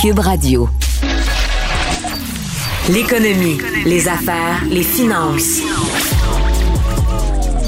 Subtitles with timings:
[0.00, 0.68] Cube Radio.
[2.88, 5.60] L'économie, les affaires, les finances.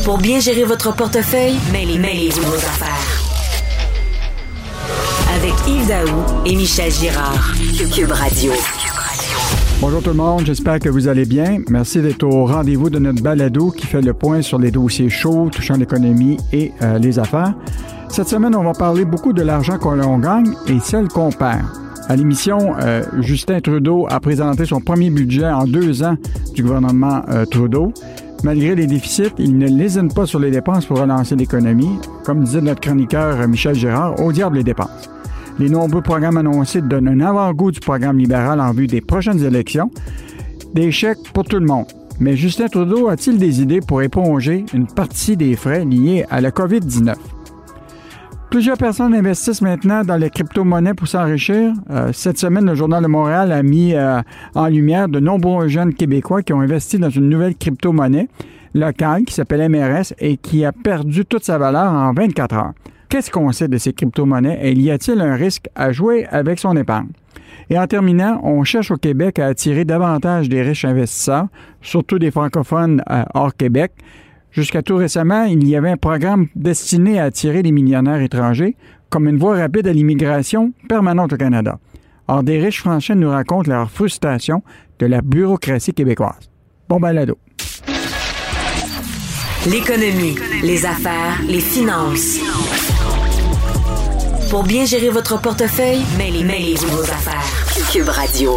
[0.04, 3.22] Pour bien gérer votre portefeuille, mêlez-vous vos affaires.
[5.34, 7.52] Avec Yves Daou et Michel Girard.
[7.92, 8.52] Cube Radio.
[9.80, 11.58] Bonjour tout le monde, j'espère que vous allez bien.
[11.68, 15.50] Merci d'être au rendez-vous de notre balado qui fait le point sur les dossiers chauds
[15.50, 17.54] touchant l'économie et euh, les affaires.
[18.08, 21.89] Cette semaine, on va parler beaucoup de l'argent qu'on gagne et celle qu'on perd.
[22.10, 26.16] À l'émission, euh, Justin Trudeau a présenté son premier budget en deux ans
[26.56, 27.92] du gouvernement euh, Trudeau.
[28.42, 32.00] Malgré les déficits, il ne lésine pas sur les dépenses pour relancer l'économie.
[32.24, 35.08] Comme disait notre chroniqueur euh, Michel Gérard, au diable les dépenses.
[35.60, 39.92] Les nombreux programmes annoncés donnent un avant-goût du programme libéral en vue des prochaines élections.
[40.74, 41.86] Des chèques pour tout le monde.
[42.18, 46.50] Mais Justin Trudeau a-t-il des idées pour éponger une partie des frais liés à la
[46.50, 47.14] COVID-19?
[48.50, 51.72] Plusieurs personnes investissent maintenant dans les crypto-monnaies pour s'enrichir.
[51.88, 54.20] Euh, cette semaine, le Journal de Montréal a mis euh,
[54.56, 58.26] en lumière de nombreux jeunes Québécois qui ont investi dans une nouvelle crypto-monnaie
[58.74, 62.72] locale qui s'appelle MRS et qui a perdu toute sa valeur en 24 heures.
[63.08, 66.76] Qu'est-ce qu'on sait de ces crypto-monnaies et y a-t-il un risque à jouer avec son
[66.76, 67.10] épargne?
[67.70, 71.46] Et en terminant, on cherche au Québec à attirer davantage des riches investisseurs,
[71.82, 73.92] surtout des francophones euh, hors Québec.
[74.52, 78.76] Jusqu'à tout récemment, il y avait un programme destiné à attirer les millionnaires étrangers
[79.08, 81.78] comme une voie rapide à l'immigration permanente au Canada.
[82.28, 84.62] Or, des riches français nous racontent leur frustration
[84.98, 86.50] de la bureaucratie québécoise.
[86.88, 87.38] Bon balado.
[89.66, 92.38] L'économie, les affaires, les finances.
[94.48, 97.44] Pour bien gérer votre portefeuille, mêlez-vous vos affaires.
[97.92, 98.52] Cube Radio.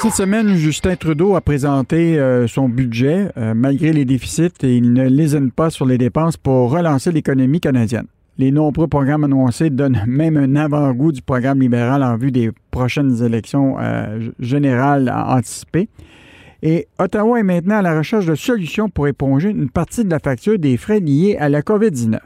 [0.00, 3.32] Cette semaine, Justin Trudeau a présenté euh, son budget.
[3.36, 7.58] Euh, malgré les déficits, et il ne lésine pas sur les dépenses pour relancer l'économie
[7.58, 8.06] canadienne.
[8.38, 13.24] Les nombreux programmes annoncés donnent même un avant-goût du programme libéral en vue des prochaines
[13.24, 15.88] élections euh, générales anticipées.
[16.62, 20.20] Et Ottawa est maintenant à la recherche de solutions pour éponger une partie de la
[20.20, 22.18] facture des frais liés à la COVID-19.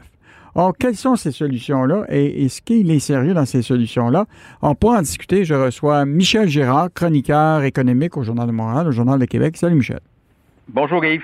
[0.55, 4.25] Or, quelles sont ces solutions-là et est-ce qu'il est sérieux dans ces solutions-là?
[4.61, 5.45] On pourra en discuter.
[5.45, 9.57] Je reçois Michel Girard, chroniqueur économique au Journal de Montréal, au Journal de Québec.
[9.57, 9.99] Salut Michel.
[10.67, 11.23] Bonjour Yves.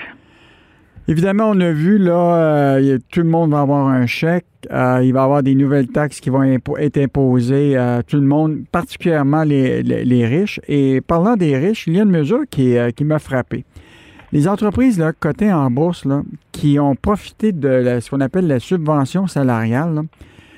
[1.07, 4.45] Évidemment, on a vu, là, euh, tout le monde va avoir un chèque.
[4.71, 8.27] Euh, il va y avoir des nouvelles taxes qui vont être imposées à tout le
[8.27, 10.59] monde, particulièrement les, riches.
[10.67, 13.65] Et parlant des riches, il y a une mesure qui, euh, qui m'a frappé.
[14.31, 18.59] Les entreprises là, cotées en bourse là, qui ont profité de ce qu'on appelle la
[18.59, 20.01] subvention salariale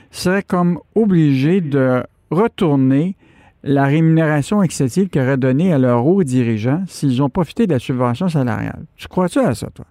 [0.09, 3.16] seraient comme obligées de retourner
[3.64, 7.80] la rémunération excessive qu'ils auraient donnée à leurs hauts dirigeants s'ils ont profité de la
[7.80, 8.84] subvention salariale.
[8.98, 9.86] Tu crois-tu à ça, toi?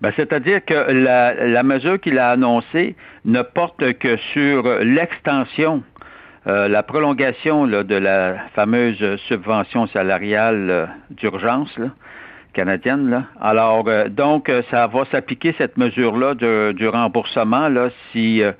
[0.00, 5.82] Ben, C'est-à-dire que la, mesure qu'il a annoncée ne porte que sur l'extension,
[6.46, 11.76] euh, la prolongation de la fameuse subvention salariale euh, d'urgence
[12.56, 13.10] canadienne.
[13.10, 13.24] Là.
[13.40, 16.34] Alors, euh, donc, euh, ça va s'appliquer cette mesure-là
[16.72, 18.52] du remboursement là, si euh,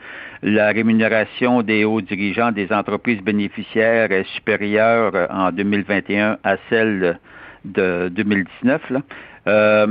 [0.42, 7.18] la rémunération des hauts dirigeants des entreprises bénéficiaires est supérieure en 2021 à celle
[7.64, 8.90] de 2019.
[8.90, 9.86] Là.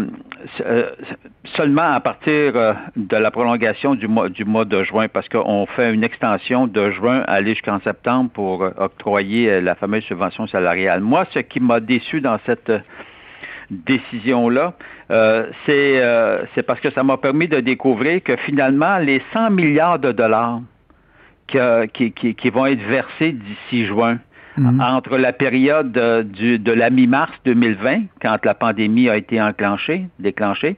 [1.55, 2.53] seulement à partir
[2.95, 6.91] de la prolongation du mois, du mois de juin, parce qu'on fait une extension de
[6.91, 11.01] juin aller jusqu'en septembre pour octroyer la fameuse subvention salariale.
[11.01, 12.71] Moi, ce qui m'a déçu dans cette
[13.69, 14.73] décision-là,
[15.11, 19.99] euh, euh, c'est parce que ça m'a permis de découvrir que finalement, les 100 milliards
[19.99, 20.61] de dollars
[21.47, 24.19] qui, qui, vont être versés d'ici juin,
[24.57, 24.81] mhm.
[24.81, 25.91] entre la période
[26.31, 30.77] du, de la mi-mars 2020, quand la pandémie a été enclenchée, déclenchée,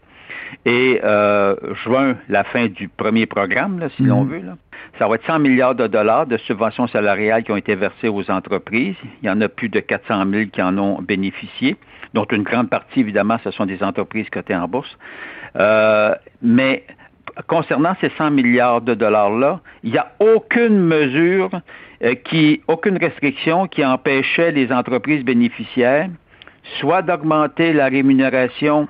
[0.65, 4.29] et euh, juin, la fin du premier programme, là, si l'on mhm.
[4.29, 4.45] veut.
[4.45, 4.57] Là.
[5.00, 8.29] Ça va être 100 milliards de dollars de subventions salariales qui ont été versées aux
[8.31, 8.95] entreprises.
[9.21, 11.75] Il y en a plus de 400 000 qui en ont bénéficié
[12.13, 14.98] dont une grande partie, évidemment, ce sont des entreprises cotées en bourse.
[15.57, 16.83] Euh, mais
[17.48, 21.50] concernant ces 100 milliards de dollars-là, il n'y a aucune mesure,
[22.04, 26.09] euh, qui, aucune restriction qui empêchait les entreprises bénéficiaires
[26.80, 28.88] soit d'augmenter la rémunération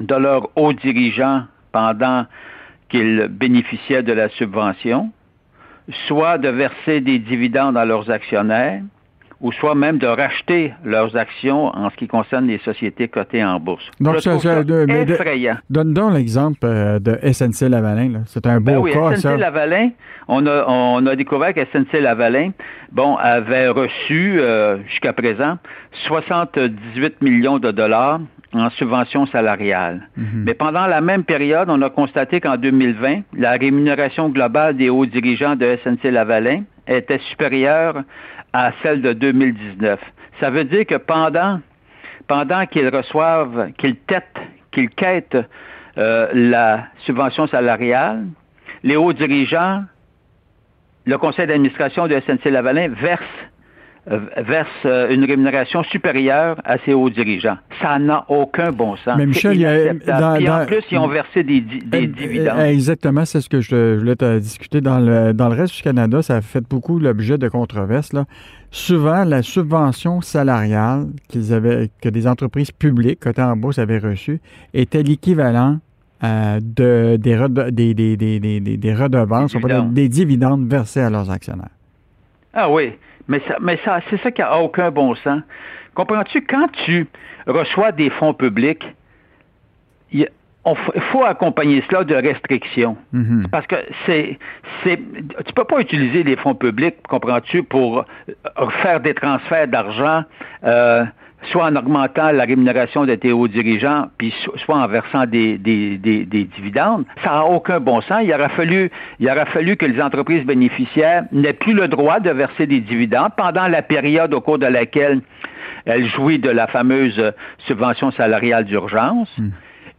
[0.00, 2.26] de leurs hauts dirigeants pendant
[2.88, 5.10] qu'ils bénéficiaient de la subvention,
[6.06, 8.82] soit de verser des dividendes à leurs actionnaires,
[9.40, 13.60] ou soit même de racheter leurs actions en ce qui concerne les sociétés cotées en
[13.60, 13.84] bourse.
[14.00, 15.56] Donc, ça, ça, effrayant.
[15.68, 18.22] donne donc l'exemple euh, de SNC Lavalin.
[18.26, 19.90] C'est un beau ben oui, cas, SNC Lavalin,
[20.28, 22.52] on a, on a découvert que SNC Lavalin,
[22.92, 25.58] bon, avait reçu euh, jusqu'à présent
[26.06, 28.20] 78 millions de dollars
[28.54, 30.08] en subvention salariale.
[30.16, 30.44] Mhm.
[30.44, 35.06] Mais pendant la même période, on a constaté qu'en 2020, la rémunération globale des hauts
[35.06, 38.02] dirigeants de SNC Lavalin était supérieure
[38.56, 40.00] à celle de 2019.
[40.40, 41.60] Ça veut dire que pendant,
[42.26, 44.40] pendant qu'ils reçoivent, qu'ils têtent,
[44.72, 45.36] qu'ils quêtent
[45.98, 48.24] euh, la subvention salariale,
[48.82, 49.84] les hauts dirigeants,
[51.04, 53.22] le conseil d'administration de SNC Lavalin verse
[54.06, 57.58] verse euh, une rémunération supérieure à ses hauts dirigeants.
[57.82, 59.16] Ça n'a aucun bon sens.
[59.16, 62.60] Mais Michel, il y a, dans, en plus, ils ont versé des, des dividendes.
[62.60, 64.80] Exactement, c'est ce que je voulais te discuter.
[64.80, 68.12] Dans le, dans le reste du Canada, ça a fait beaucoup l'objet de controverses.
[68.12, 68.24] Là.
[68.70, 74.40] Souvent, la subvention salariale qu'ils avaient, que des entreprises publiques cotées en bourse avaient reçue
[74.74, 75.78] était l'équivalent
[76.22, 77.36] euh, de, des,
[77.72, 79.94] des, des, des, des, redevances, des dividendes.
[79.94, 81.70] des dividendes versés à leurs actionnaires.
[82.54, 82.92] Ah oui.
[83.28, 85.42] Mais ça, mais ça, c'est ça qui n'a aucun bon sens.
[85.94, 87.06] Comprends-tu, quand tu
[87.46, 88.84] reçois des fonds publics,
[90.12, 90.28] il
[91.12, 92.96] faut accompagner cela de restrictions.
[93.14, 93.48] Mm-hmm.
[93.48, 94.38] Parce que c'est,
[94.82, 98.04] c'est, tu peux pas utiliser les fonds publics, comprends-tu, pour
[98.82, 100.24] faire des transferts d'argent
[100.64, 101.04] euh,
[101.44, 106.44] soit en augmentant la rémunération de tes dirigeants, puis soit en versant des, des, des,
[106.44, 108.20] dividendes, ça n'a aucun bon sens.
[108.24, 108.90] Il aurait fallu,
[109.20, 113.32] il aurait fallu que les entreprises bénéficiaires n'aient plus le droit de verser des dividendes
[113.36, 115.20] pendant la période au cours de laquelle
[115.84, 117.32] elles jouissent de la fameuse
[117.66, 119.28] subvention salariale d'urgence.
[119.38, 119.50] Hmm.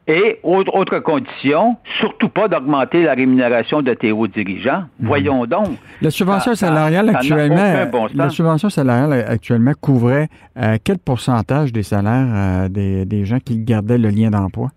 [0.10, 4.86] Et autre, condition, surtout pas d'augmenter la rémunération de tes hauts dirigeants.
[5.00, 5.08] Mhm.
[5.08, 5.78] Voyons donc.
[6.02, 12.70] La subvention salariale actuellement, la subvention salariale actuellement couvrait euh, quel pourcentage des salaires euh,
[12.70, 14.70] des, gens qui gardaient le lien d'emploi?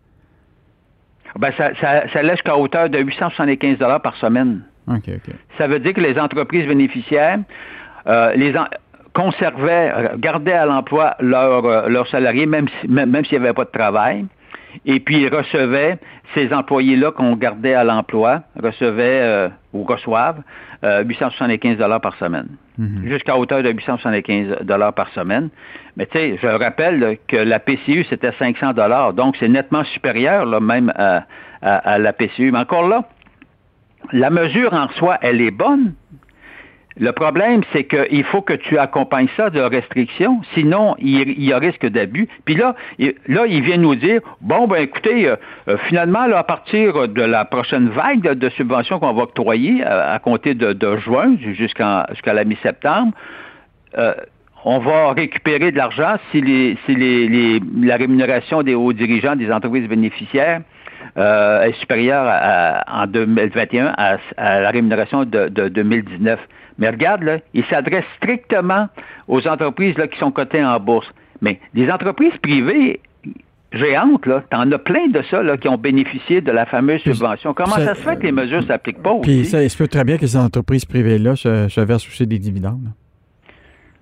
[1.38, 4.62] Ben, ça, ça, lèche qu'à hauteur de 875 par semaine.
[5.58, 7.38] Ça veut dire que les entreprises bénéficiaires
[8.08, 8.52] euh, les
[9.14, 14.24] conservaient, gardaient à l'emploi leurs salariés, même, même s'il n'y avait pas de travail
[14.86, 15.98] et puis ils recevaient,
[16.34, 20.42] ces employés-là qu'on gardait à l'emploi, recevaient euh, ou reçoivent
[20.82, 23.02] 875 euh, dollars par semaine, mhm.
[23.06, 25.50] jusqu'à hauteur de 875 dollars par semaine.
[25.96, 30.46] Mais tu sais, je rappelle que la PCU, c'était 500 dollars, donc c'est nettement supérieur
[30.46, 31.24] là, même à,
[31.62, 32.52] à la PCU.
[32.52, 33.04] Mais encore là,
[34.12, 35.94] la mesure en soi, elle est bonne,
[36.96, 41.58] le problème, c'est qu'il faut que tu accompagnes ça de restrictions, sinon il, y a
[41.58, 42.28] risque d'abus.
[42.44, 45.36] Puis là, il, là, il vient nous dire, bon, ben écoutez, euh,
[45.68, 50.54] euh, finalement, à partir de la prochaine vague de, subventions qu'on va octroyer à, compter
[50.54, 53.12] de, juin jusqu'à la mi-septembre,
[53.96, 54.14] euh,
[54.64, 59.50] on va récupérer de l'argent si, les, si les, la rémunération des hauts dirigeants des
[59.50, 60.60] entreprises bénéficiaires
[61.16, 64.16] est supérieure en 2021 à,
[64.60, 66.38] la rémunération de, de 2019.
[66.78, 68.88] Mais regarde, là, il s'adresse strictement
[69.28, 71.06] aux entreprises là, qui sont cotées en bourse.
[71.42, 73.00] Mais des entreprises privées
[73.72, 77.54] géantes, là, t'en as plein de ça là, qui ont bénéficié de la fameuse subvention.
[77.54, 79.88] Comment ça, se fait que les mesures ne s'appliquent pas Puis ça, il se peut
[79.88, 82.88] très bien que ces entreprises privées-là se, versent aussi des dividendes.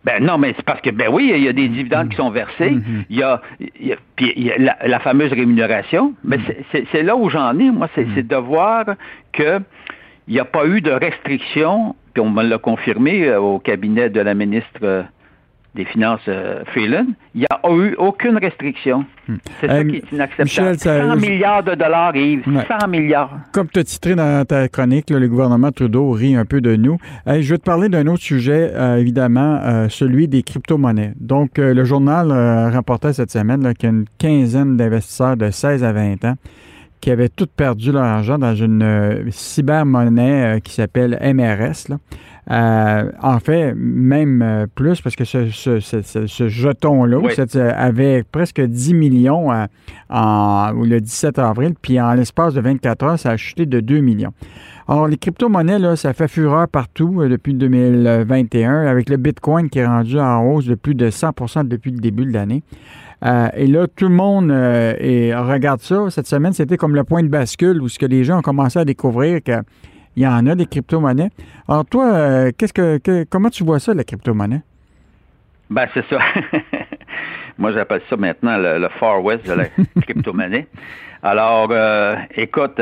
[0.04, 2.30] Ben non, mais c'est parce que, ben oui, il y a des dividendes qui sont
[2.30, 3.04] versés, mm-hmm.
[3.10, 3.40] il, y a,
[4.16, 6.84] puis il y a la, fameuse rémunération, mais mm.
[6.92, 8.22] c'est là où j'en ai, moi, c'est mm.
[8.22, 8.84] de voir
[9.32, 9.60] que
[10.28, 14.20] il n'y a pas eu de restriction on me l'a confirmé euh, au cabinet de
[14.20, 15.02] la ministre euh,
[15.78, 19.04] des Finances, euh, Phelan, il n'y a eu aucune restriction.
[19.28, 19.36] Hmm.
[19.60, 20.76] C'est ça qui est inacceptable.
[20.76, 22.44] 100 milliards de dollars, Yves.
[22.44, 23.30] 100 milliards.
[23.52, 26.98] Comme tu as titré dans ta chronique, le gouvernement Trudeau rit un peu de nous.
[27.26, 31.12] je vais te parler d'un autre sujet, évidemment, celui des crypto-monnaies.
[31.20, 32.32] Donc, le journal
[32.72, 36.34] rapportait cette semaine qu'il y a une quinzaine d'investisseurs de 16 à 20 ans
[37.00, 41.96] qui avaient tout perdu leur argent dans une euh, cybermonnaie euh, qui s'appelle MRS.
[42.50, 47.20] Euh, en fait, même plus, parce que ce, ce, jeton-là
[47.76, 49.50] avait presque 10 millions
[50.08, 54.00] en, le 17 avril, puis en l'espace de 24 heures, ça a chuté de 2
[54.00, 54.32] millions.
[54.90, 59.86] Alors, les crypto-monnaies, là, ça fait fureur partout depuis 2021, avec le Bitcoin qui est
[59.86, 62.62] rendu en hausse de plus de 100% depuis le début de l'année.
[63.24, 64.94] Euh, et là, tout le monde euh,
[65.36, 66.06] regarde ça.
[66.10, 68.78] Cette semaine, c'était comme le point de bascule où ce que les gens ont commencé
[68.78, 69.40] à découvrir
[70.18, 71.30] qu'il y en a des crypto-monnaies.
[71.68, 74.62] Alors toi, euh, qu'est-ce que, comment tu vois ça, la crypto-monnaie?
[75.70, 76.18] Ben, c'est ça.
[77.58, 79.66] Moi, j'appelle ça maintenant le, Far West de la
[80.02, 80.66] crypto-monnaie.
[81.22, 81.72] Alors,
[82.34, 82.80] écoute,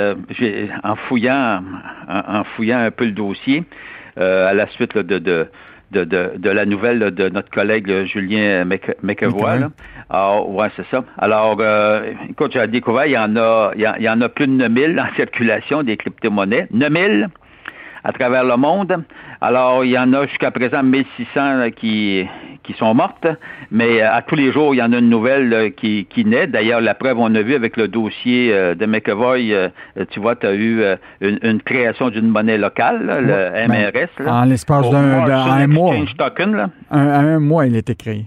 [0.84, 1.62] en fouillant,
[2.08, 3.64] en, fouillant un peu le dossier,
[4.16, 5.48] à la suite de, de
[5.92, 8.64] de, de, la nouvelle de notre collègue Julien
[9.02, 9.68] McEvoy.
[10.10, 11.04] Alors, ouais, c'est ça.
[11.18, 14.52] Alors, euh, écoute, j'ai découvert, il y en a, il y, en a plus de
[14.52, 16.68] 9000 en circulation des crypto-monnaies.
[16.70, 17.28] 9000
[18.06, 19.02] à travers le monde.
[19.40, 22.24] Alors, il y en a jusqu'à présent 1600 qui,
[22.62, 23.26] qui sont mortes,
[23.72, 26.24] mais euh, à tous les jours, il y en a une nouvelle euh, qui, qui
[26.24, 26.46] naît.
[26.46, 29.52] D'ailleurs, la preuve, on a vu avec le dossier de McEvoy,
[30.10, 30.84] tu vois, tu as eu
[31.20, 34.24] une, création d'une monnaie locale, le MRS.
[34.24, 35.94] Ben, en l'espace d'un mois.
[36.90, 38.26] un mois, il a été créé.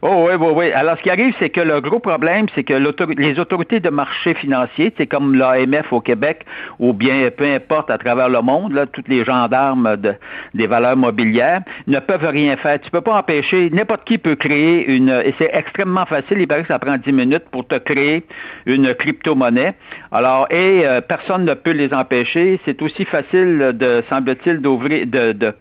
[0.00, 0.72] Oh oui, oui, oui.
[0.72, 4.34] Alors, ce qui arrive, c'est que le gros problème, c'est que les autorités de marché
[4.34, 6.44] financier, c'est comme l'AMF au Québec,
[6.78, 10.14] ou bien peu importe à travers le monde, là, toutes les gendarmes de,
[10.54, 12.80] des valeurs mobilières, ne peuvent rien faire.
[12.80, 16.62] Tu peux pas empêcher, n'importe qui peut créer une, et c'est extrêmement facile, il paraît
[16.62, 18.24] que ça prend 10 minutes pour te créer
[18.66, 19.74] une crypto-monnaie.
[20.12, 22.60] Alors, et euh, personne ne peut les empêcher.
[22.64, 25.54] C'est aussi facile de, semble-t-il, d'ouvrir, de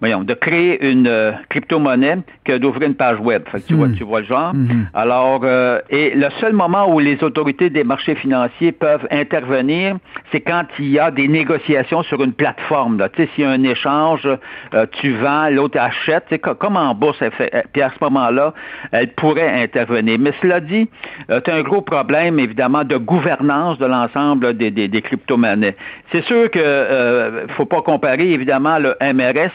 [0.00, 3.44] voyons, de créer une euh, crypto-monnaie que d'ouvrir une page web.
[3.66, 3.94] tu, vois, hmm.
[3.94, 4.52] tu vois le genre.
[4.54, 4.86] Hmm.
[4.92, 9.96] Alors, euh, et le seul moment où les autorités des marchés financiers peuvent intervenir,
[10.32, 12.98] c'est quand il y a des négociations sur une plateforme.
[13.14, 16.24] Tu sais, s'il y a un échange, euh, tu vends, l'autre achète,
[16.58, 18.52] comme en bourse, elle fait, puis à ce moment-là,
[18.92, 20.18] elle pourrait intervenir.
[20.20, 20.88] Mais cela dit,
[21.28, 25.76] tu as un gros problème, évidemment, de gouvernance de l'ensemble des, des, des crypto-monnaies.
[26.12, 29.50] C'est sûr que faut pas comparer, évidemment, le MRS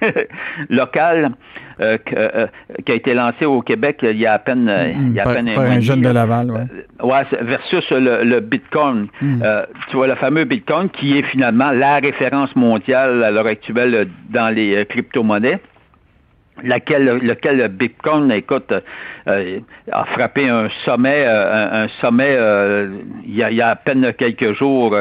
[0.68, 1.32] local
[1.80, 2.46] euh, euh,
[2.84, 5.26] qui a été lancé au Québec il y a à peine, euh, il y a
[5.26, 7.24] à peine un, jeune de Laval, ouais.
[7.40, 9.08] versus le, Bitcoin.
[9.22, 9.42] Hmm.
[9.88, 14.54] tu vois, le fameux Bitcoin qui est finalement la référence mondiale à l'heure actuelle dans
[14.54, 15.60] les crypto-monnaies
[16.62, 18.74] laquelle, lequel le Bitcoin, écoute,
[19.26, 22.36] a frappé un sommet, un, sommet
[23.24, 24.96] il, y a, il, y a, à peine quelques jours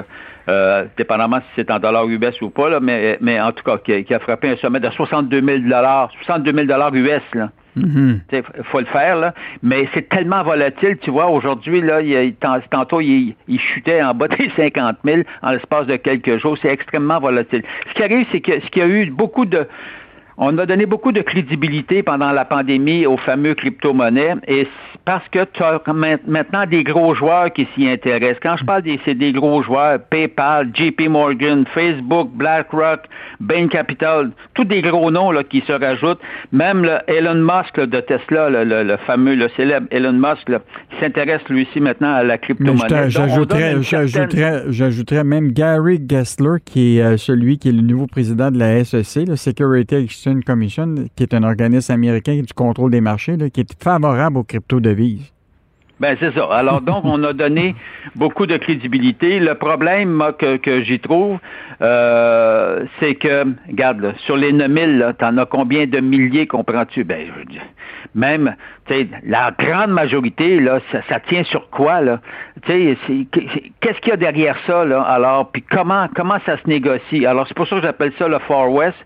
[0.50, 4.14] euh, dépendamment si c'est en dollars US ou pas, mais, mais en tout cas, qui,
[4.14, 5.60] a frappé un sommet de 62 000
[6.24, 7.22] 62 000 US.
[7.34, 7.50] Là.
[7.76, 9.34] Il faut le faire, là.
[9.62, 12.36] mais c'est tellement volatile, tu vois, aujourd'hui, là, il,
[12.72, 16.58] tantôt, il, il, chutait en bas des 50 000 en l'espace de quelques jours.
[16.62, 17.64] C'est extrêmement volatile.
[17.90, 19.68] Ce qui arrive, c'est que ce qu'il y a eu beaucoup de,
[20.42, 24.68] on a donné beaucoup de crédibilité pendant la pandémie aux fameux crypto-monnaies et
[25.10, 25.82] parce que tu as
[26.28, 28.38] maintenant des gros joueurs qui s'y intéressent.
[28.44, 33.00] Quand je parle des, c'est des gros joueurs, PayPal, JP Morgan, Facebook, BlackRock,
[33.40, 36.20] Bain Capital, tous des gros noms là, qui se rajoutent.
[36.52, 40.48] Même le Elon Musk de Tesla, le, fameux, le célèbre Elon Musk,
[41.00, 43.10] s'intéresse lui aussi maintenant à la crypto-monnaie.
[44.70, 48.84] J'ajouterais, même Gary Gessler, qui est euh, celui qui est le nouveau président de la
[48.84, 53.62] SEC, le Security Exchange Commission, qui est un organisme américain du contrôle des marchés, qui
[53.62, 54.99] est favorable aux crypto-devises.
[55.00, 55.32] avis
[56.00, 56.48] Ben c'est ça.
[56.52, 57.76] Alors donc on a donné
[58.16, 59.40] beaucoup de crédibilité.
[59.40, 61.40] Le problème que, j'y trouve,
[61.82, 67.04] euh, c'est que, regarde, sur les 9000, tu en as combien de milliers comprends-tu?
[67.04, 67.28] Ben,
[68.16, 68.56] même,
[68.88, 72.20] tu sais, la grande majorité, là, ça, tient sur quoi, là?
[72.66, 73.28] Tu sais,
[73.82, 75.02] qu'est-ce qu'il y a derrière ça, là?
[75.02, 77.26] Alors, puis comment, comment ça se négocie?
[77.26, 78.98] Alors, c'est pour ça que j'appelle ça le Far West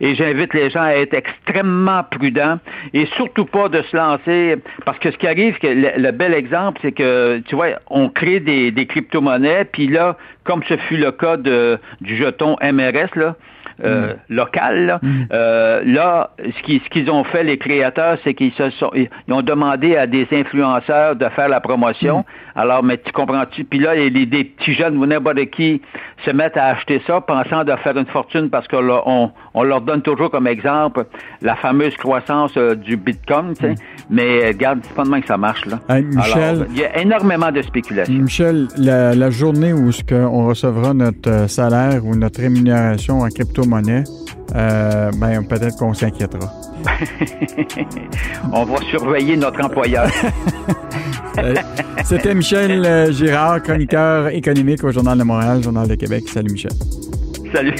[0.00, 2.58] et j'invite les gens à être extrêmement prudents
[2.94, 6.78] et surtout pas de se lancer, parce que ce qui arrive, que le, bel exemple,
[6.82, 11.12] c'est que, tu vois, on crée des, des crypto-monnaies, puis là, comme ce fut le
[11.12, 13.36] cas de, du jeton MRS, là,
[13.84, 14.34] euh, mm.
[14.34, 14.86] local.
[14.86, 15.26] Là, mm.
[15.32, 19.96] euh, là ce qu'ils ont fait, les créateurs, c'est qu'ils se sont, ils ont demandé
[19.96, 22.18] à des influenceurs de faire la promotion.
[22.51, 22.51] Mm.
[22.54, 23.64] Alors, mais tu comprends-tu?
[23.64, 25.80] Puis là, les, des petits jeunes ou n'importe qui
[26.24, 30.02] se mettent à acheter ça, pensant de faire une fortune parce qu'on on leur donne
[30.02, 31.06] toujours comme exemple
[31.40, 33.74] la fameuse croissance euh, du Bitcoin, tu sais.
[34.10, 35.78] Mais regarde, c'est pas demain que ça marche, là.
[36.00, 38.14] Michel, il y a énormément de spéculation.
[38.14, 44.04] Michel, la, journée où on recevra notre salaire ou notre rémunération en crypto monnaie,
[44.54, 46.50] euh, ben, peut-être qu'on s'inquiétera.
[48.52, 50.08] On va surveiller notre employeur.
[51.38, 51.54] Euh,
[52.04, 56.24] c'était Michel euh, Girard, chroniqueur économique au Journal de Montréal, Journal de Québec.
[56.28, 56.72] Salut Michel.
[57.52, 57.74] Salut.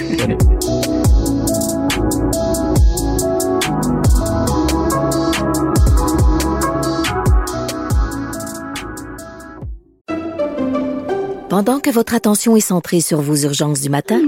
[11.48, 14.22] Pendant que votre attention est centrée sur vos urgences du matin,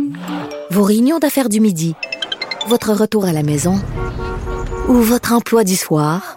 [0.71, 1.95] vos réunions d'affaires du midi,
[2.69, 3.81] votre retour à la maison
[4.89, 6.37] ou votre emploi du soir,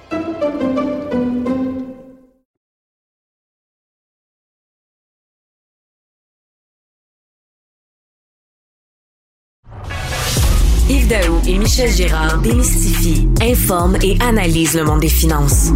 [11.71, 15.69] Michel Gérard démystifient, informent et analysent le monde des finances.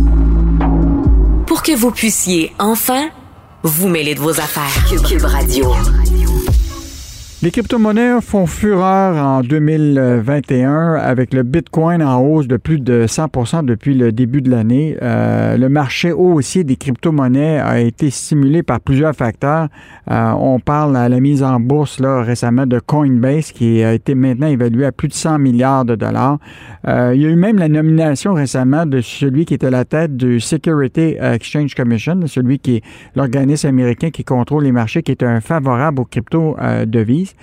[1.48, 3.08] Pour que vous puissiez enfin
[3.64, 4.90] vous mêler de vos affaires.
[5.08, 5.74] Cube Radio.
[7.46, 13.64] Les crypto-monnaies font fureur en 2021 avec le Bitcoin en hausse de plus de 100%
[13.64, 14.98] depuis le début de l'année.
[15.04, 19.68] Euh, le marché haussier des crypto-monnaies a été stimulé par plusieurs facteurs.
[20.10, 24.16] Euh, on parle à la mise en bourse là, récemment de Coinbase qui a été
[24.16, 26.40] maintenant évalué à plus de 100 milliards de dollars.
[26.88, 29.86] Euh, il y a eu même la nomination récemment de celui qui était à la
[29.86, 32.84] tête du Security Exchange Commission, celui qui est
[33.16, 37.35] l'organisme américain qui contrôle les marchés, qui est un favorable aux crypto-devises.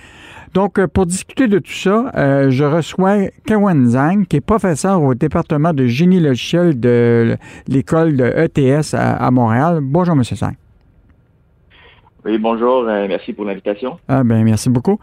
[0.53, 5.01] Donc, euh, pour discuter de tout ça, euh, je reçois Kawan Zhang, qui est professeur
[5.01, 9.79] au département de génie logiciel de l'école de ETS à, Montréal.
[9.81, 10.23] Bonjour, M.
[10.23, 10.53] Zhang.
[12.23, 12.87] Oui, bonjour.
[12.87, 13.97] Euh, merci pour l'invitation.
[14.07, 14.99] Ah, ben, merci beaucoup.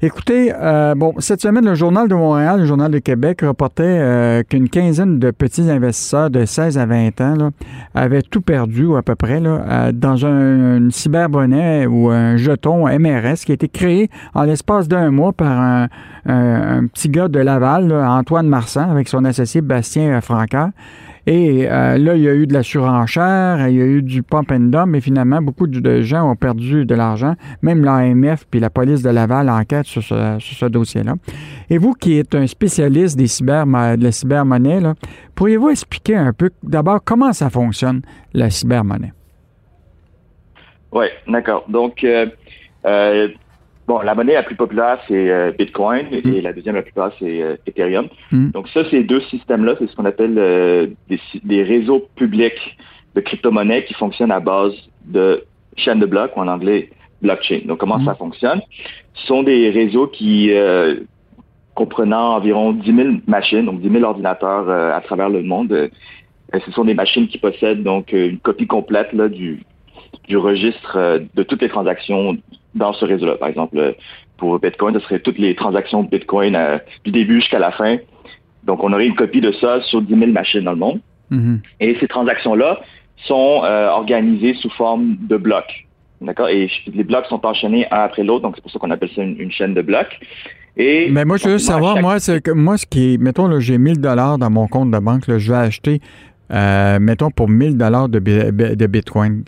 [0.00, 4.44] Écoutez, euh, bon, cette semaine, le Journal de Montréal, le Journal de Québec reportait euh,
[4.44, 7.50] qu'une quinzaine de petits investisseurs de 16 à 20 ans
[7.96, 13.38] avaient tout perdu, à peu près, là, euh, dans un, cyberbonnet ou un jeton MRS
[13.44, 15.88] qui a été créé en l'espace d'un mois par un,
[16.94, 20.70] petit gars de Laval, Antoine Marsan, avec son associé Bastien Francaire.
[21.30, 24.22] Et euh, là, il y a eu de la surenchère, il y a eu du
[24.22, 27.34] pump and dump, mais finalement, beaucoup de gens ont perdu de l'argent.
[27.60, 31.16] Même l'AMF puis la police de Laval enquête sur ce, dossier-là.
[31.68, 34.80] Et vous, qui êtes un spécialiste des cyber, de la cybermonnaie,
[35.34, 38.00] pourriez-vous expliquer un peu d'abord comment ça fonctionne,
[38.32, 39.12] la cybermonnaie?
[40.92, 41.66] Oui, d'accord.
[41.68, 42.24] Donc, euh,
[42.86, 43.28] euh,
[43.88, 46.42] Bon, la monnaie la plus populaire, c'est euh, Bitcoin et mm.
[46.42, 48.08] la deuxième la plus populaire, c'est euh, Ethereum.
[48.30, 48.50] Mm.
[48.50, 50.88] Donc ça, ces deux systèmes-là, c'est ce qu'on appelle euh,
[51.42, 52.76] des, réseaux publics
[53.14, 54.74] de crypto-monnaies qui fonctionnent à base
[55.06, 55.42] de
[55.78, 56.90] chaînes de blocs ou en anglais
[57.22, 57.62] blockchain.
[57.64, 58.04] Donc comment mm.
[58.04, 58.60] ça fonctionne?
[59.14, 60.50] Ce sont des réseaux qui
[61.74, 65.88] comprenant environ 10 000 machines, donc 10 000 ordinateurs à travers le monde.
[66.52, 69.62] ce sont des machines qui possèdent donc une copie complète là, du,
[70.28, 72.36] du registre de toutes les transactions
[72.78, 73.36] dans ce réseau-là.
[73.36, 73.94] Par exemple,
[74.36, 77.96] pour Bitcoin, ce serait toutes les transactions de Bitcoin euh, du début jusqu'à la fin.
[78.64, 81.00] Donc, on aurait une copie de ça sur 10 000 machines dans le monde.
[81.30, 81.58] Mm-hmm.
[81.80, 82.80] Et ces transactions-là
[83.26, 85.86] sont euh, organisées sous forme de blocs.
[86.20, 86.48] D'accord?
[86.48, 89.22] Et les blocs sont enchaînés un après l'autre, donc c'est pour ça qu'on appelle ça
[89.22, 90.18] une, chaîne de blocs.
[90.76, 93.78] Et Mais moi, je veux savoir, moi, c'est que moi, ce qui est, mettons, j'ai
[93.78, 96.00] 1000 dollars dans mon compte de banque, je vais acheter,
[96.52, 99.44] euh, mettons, pour 1000 dollars de, de, Bitcoin.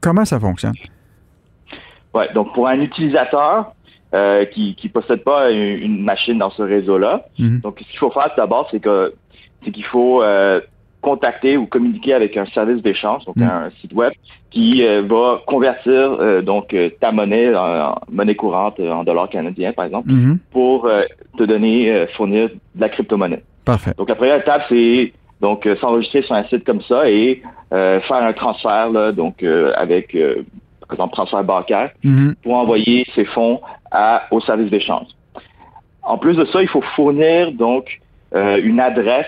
[0.00, 0.74] Comment ça fonctionne?
[2.16, 3.72] Ouais, donc pour un utilisateur
[4.14, 7.60] euh, qui ne possède pas une, machine dans ce réseau-là, mhm.
[7.60, 9.12] donc ce qu'il faut faire d'abord, c'est que
[9.62, 10.60] c'est qu'il faut euh,
[11.02, 13.42] contacter ou communiquer avec un service d'échange, donc mhm.
[13.42, 14.14] un site web,
[14.50, 20.10] qui euh, va convertir donc ta monnaie en, monnaie courante en dollars canadiens, par exemple,
[20.10, 20.38] mhm.
[20.50, 20.88] pour
[21.36, 23.42] te donner, fournir de la crypto-monnaie.
[23.66, 23.92] Parfait.
[23.98, 28.32] Donc la première étape, c'est donc s'enregistrer sur un site comme ça et faire un
[28.32, 30.16] transfert là, donc avec
[30.86, 32.34] par exemple transfert bancaire, mhm.
[32.42, 35.08] pour envoyer ces fonds à, au service d'échange.
[36.02, 38.00] En plus de ça, il faut fournir donc
[38.34, 39.26] euh, une adresse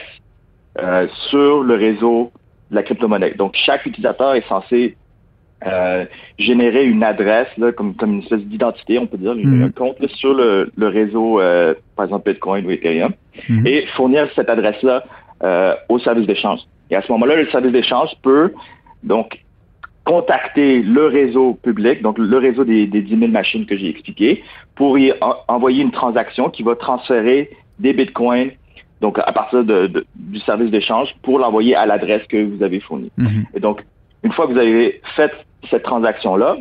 [0.79, 2.31] euh, sur le réseau
[2.71, 3.35] de la crypto-monnaie.
[3.35, 4.97] Donc, chaque utilisateur est censé
[5.67, 6.05] euh,
[6.39, 9.65] générer une adresse, là, comme, comme une espèce d'identité, on peut dire, mhm.
[9.65, 11.41] un compte sur le, le réseau,
[11.97, 13.13] par exemple Bitcoin ou Ethereum,
[13.49, 13.67] mhm.
[13.67, 15.05] et fournir cette adresse-là
[15.89, 16.61] au service d'échange.
[16.91, 18.53] Et à ce moment-là, le service d'échange peut
[19.03, 19.39] donc
[20.09, 24.43] contacter le réseau public, donc le réseau des, des 10 000 machines que j'ai expliqué,
[24.75, 25.13] pour y
[25.49, 28.53] envoyer une transaction qui va transférer des bitcoins
[29.03, 33.13] donc à partir de, du service d'échange pour l'envoyer à l'adresse que vous avez fournie.
[33.19, 33.45] Mhm.
[33.55, 33.85] Et donc,
[34.23, 35.31] une fois que vous avez fait
[35.71, 36.57] cette transaction-là,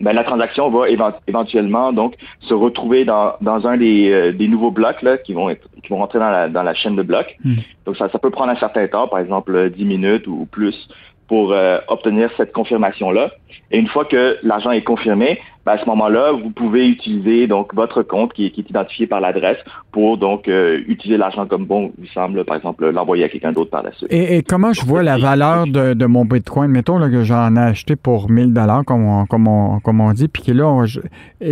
[0.00, 0.88] ben, la transaction va
[1.28, 5.48] éventuellement donc se retrouver dans, dans un des, euh, des nouveaux blocs là, qui vont
[5.48, 7.36] être, qui vont rentrer dans la, dans la chaîne de blocs.
[7.44, 7.58] Mhm.
[7.86, 10.88] Donc ça, ça peut prendre un certain temps, par exemple 10 minutes ou plus,
[11.28, 13.30] pour euh, obtenir cette confirmation-là.
[13.70, 17.74] Et une fois que l'argent est confirmé, ben, à ce moment-là, vous pouvez utiliser donc
[17.74, 19.56] votre compte qui, est identifié par l'adresse
[19.92, 23.70] pour donc euh, utiliser l'argent comme bon vous semble, par exemple, l'envoyer à quelqu'un d'autre
[23.70, 24.12] par la suite.
[24.12, 26.70] Et, comment je vois la valeur de, mon Bitcoin?
[26.70, 30.12] Mettons là, que j'en ai acheté pour 1000 dollars, comme on, comme, on, comme on
[30.12, 30.84] dit, puis que là,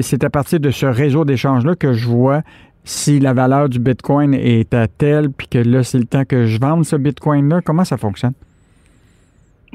[0.01, 2.43] c'est à partir de ce réseau d'échange-là que je vois
[2.85, 6.47] si la valeur du Bitcoin est à telle, puis que là, c'est le temps que
[6.47, 7.61] je vende ce Bitcoin-là.
[7.65, 8.35] Comment ça fonctionne?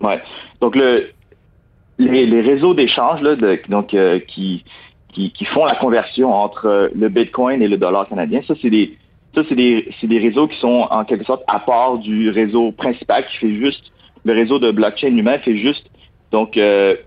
[0.02, 0.22] Ouais.
[0.62, 1.10] Donc le
[1.98, 3.36] les, réseaux d'échange là,
[3.70, 4.64] donc euh, qui,
[5.14, 8.70] qui, qui font la conversion entre euh, le Bitcoin et le dollar canadien, ça c'est
[8.70, 8.98] des
[9.34, 12.72] ça c'est des c'est des réseaux qui sont en quelque sorte à part du réseau
[12.72, 13.92] principal qui fait juste
[14.26, 15.90] le réseau de blockchain lui-même fait juste
[16.32, 16.60] donc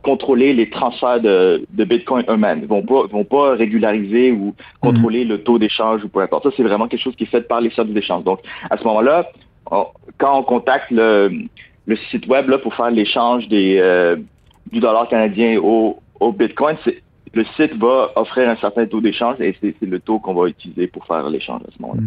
[0.03, 2.61] contrôler les transferts de, Bitcoin eux-mêmes.
[2.63, 6.45] Ils vont pas vont pas régulariser ou contrôler le taux d'échange ou peu importe.
[6.45, 8.25] Ça c'est vraiment quelque chose qui est fait par les services d'échange.
[8.25, 9.29] Donc à ce moment-là,
[9.67, 11.31] quand on contacte le,
[12.11, 14.17] site web là, pour faire l'échange des
[14.71, 19.37] du dollar canadien au, au Bitcoin, c'est le site va offrir un certain taux d'échange
[19.41, 22.03] et c'est le taux qu'on va utiliser pour faire l'échange à ce moment-là.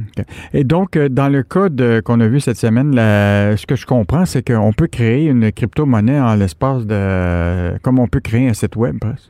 [0.54, 4.26] Et donc, euh, dans le code qu'on a vu cette semaine, ce que je comprends,
[4.26, 7.78] c'est qu'on peut créer une crypto-monnaie en l'espace de...
[7.82, 9.30] comme on peut créer un site web, presque.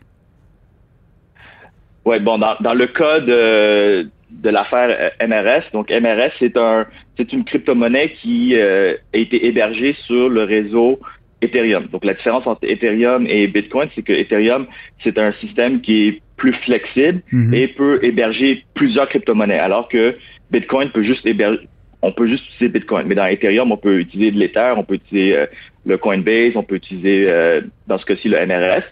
[2.05, 4.03] Oui, bon, dans, le code euh,
[4.41, 6.85] de l'affaire euh, MRS, donc MRS, c'est un
[7.17, 10.99] c'est une crypto-monnaie qui a été hébergée sur le réseau
[11.43, 11.87] Ethereum.
[11.91, 14.65] Donc la différence entre Ethereum et Bitcoin, c'est que Ethereum,
[15.03, 17.53] c'est un système qui est plus flexible mhm.
[17.53, 20.15] et peut héberger plusieurs crypto-monnaies, alors que
[20.51, 21.67] Bitcoin peut juste héberger,
[22.01, 23.07] on peut juste utiliser Bitcoin.
[23.07, 25.45] Mais dans Ethereum, on peut utiliser de l'Ether, on peut utiliser euh,
[25.85, 28.83] le Coinbase, on peut utiliser, euh, dans ce cas-ci, le MRS.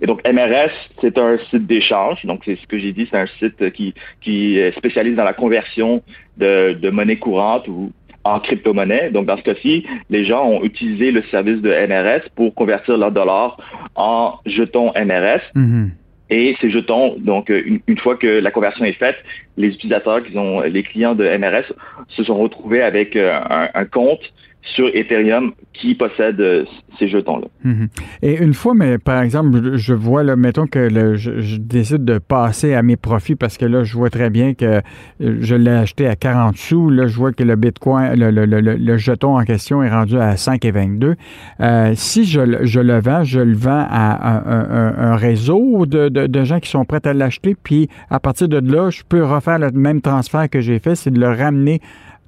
[0.00, 2.24] Et donc, MRS, c'est un site d'échange.
[2.24, 6.02] Donc, c'est ce que j'ai dit, c'est un site qui, qui spécialise dans la conversion
[6.36, 7.92] de, de monnaie courante ou
[8.26, 9.10] en crypto-monnaie.
[9.10, 13.12] Donc, dans ce cas-ci, les gens ont utilisé le service de MRS pour convertir leurs
[13.12, 13.58] dollars
[13.94, 15.42] en jetons MRS.
[15.54, 15.88] Mm-hmm.
[16.28, 19.16] Et ces jetons, donc une, fois que la conversion est faite,
[19.56, 21.72] les utilisateurs qui sont les clients de MRS
[22.08, 24.32] se sont retrouvés avec euh, un compte
[24.74, 26.64] sur Ethereum qui possède euh,
[26.98, 27.46] ces jetons-là.
[27.64, 27.88] Mhm.
[28.22, 32.74] Et une fois, mais par exemple, je vois, là, mettons que je, décide de passer
[32.74, 34.80] à mes profits parce que là, je vois très bien que euh,
[35.18, 36.90] je l'ai acheté à 40 sous.
[36.90, 41.14] Là, je vois que le Bitcoin, le, jeton en question est rendu à 5,22.
[41.60, 46.70] Euh, si je, le vends, je le vends à un, réseau de, de, gens qui
[46.70, 47.54] sont prêts à l'acheter.
[47.60, 51.10] Puis à partir de là, je peux refaire le même transfert que j'ai fait, c'est
[51.10, 51.80] de le ramener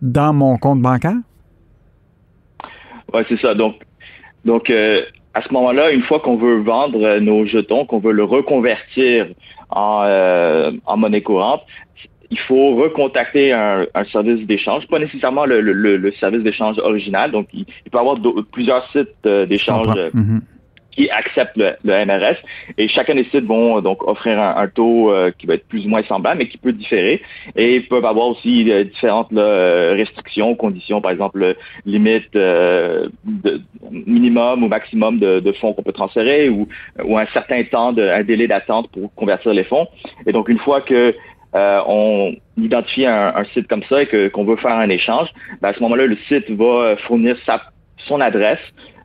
[0.03, 1.17] dans mon compte bancaire?
[3.13, 3.55] Oui, c'est ça.
[3.55, 3.77] Donc,
[4.45, 5.03] donc euh,
[5.35, 9.27] à ce moment-là, une fois qu'on veut vendre euh, nos jetons, qu'on veut le reconvertir
[9.71, 11.63] en, euh, en monnaie courante,
[12.31, 17.31] il faut recontacter un, un service d'échange, pas nécessairement le, le, le service d'échange original.
[17.31, 18.19] Donc, il, peut y avoir
[18.53, 19.89] plusieurs sites d'échange
[20.99, 22.37] qui acceptent le, MRS.
[22.77, 25.89] Et chacun des sites vont donc offrir un, taux euh, qui va être plus ou
[25.89, 27.23] moins semblable, mais qui peut différer.
[27.55, 31.55] Et ils peuvent avoir aussi euh, différentes restrictions, conditions, par exemple,
[31.87, 33.09] limite euh,
[33.91, 36.67] minimum ou maximum de, fonds qu'on peut transférer ou,
[37.17, 39.87] un certain temps, un délai d'attente pour convertir les fonds.
[40.27, 41.15] Et donc, une fois que
[41.55, 45.29] on identifie un, site comme ça et qu'on veut faire un échange,
[45.63, 47.63] ben à ce moment-là, le site va fournir sa,
[48.07, 48.61] son adresse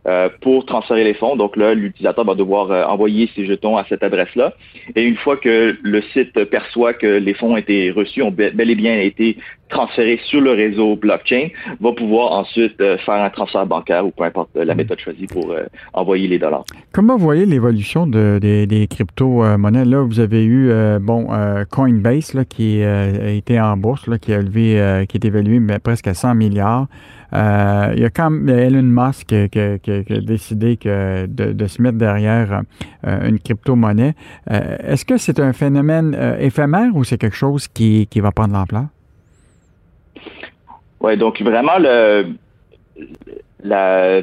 [0.06, 1.38] euh, pour transférer les fonds.
[1.38, 4.54] Donc là, l'utilisateur va devoir euh, envoyer ses jetons à cette adresse-là.
[4.98, 8.70] Et une fois que le site perçoit que les fonds ont été reçus, ont bel
[8.70, 9.38] et bien été
[9.70, 11.48] transférés sur le réseau blockchain,
[11.80, 15.56] va pouvoir ensuite euh, faire un transfert bancaire ou peu importe la méthode choisie pour
[15.94, 16.66] envoyer les dollars.
[16.92, 19.86] Comment vous voyez l'évolution de, des, crypto-monnaies?
[19.86, 21.30] Là, vous avez eu bon
[21.72, 25.80] Coinbase là, qui a été en bourse, là, qui a levé, qui est évalué mais
[25.80, 26.88] presque à 100 milliards.
[27.34, 31.98] Euh, il y a quand même Elon Musk qui, a décidé que de, se mettre
[31.98, 32.62] derrière
[33.06, 34.14] euh, une crypto-monnaie.
[34.52, 38.86] Euh, est-ce que c'est un phénomène éphémère ou c'est quelque chose qui, va prendre l'ampleur?
[41.00, 42.28] Oui, donc vraiment, le,
[43.64, 44.22] la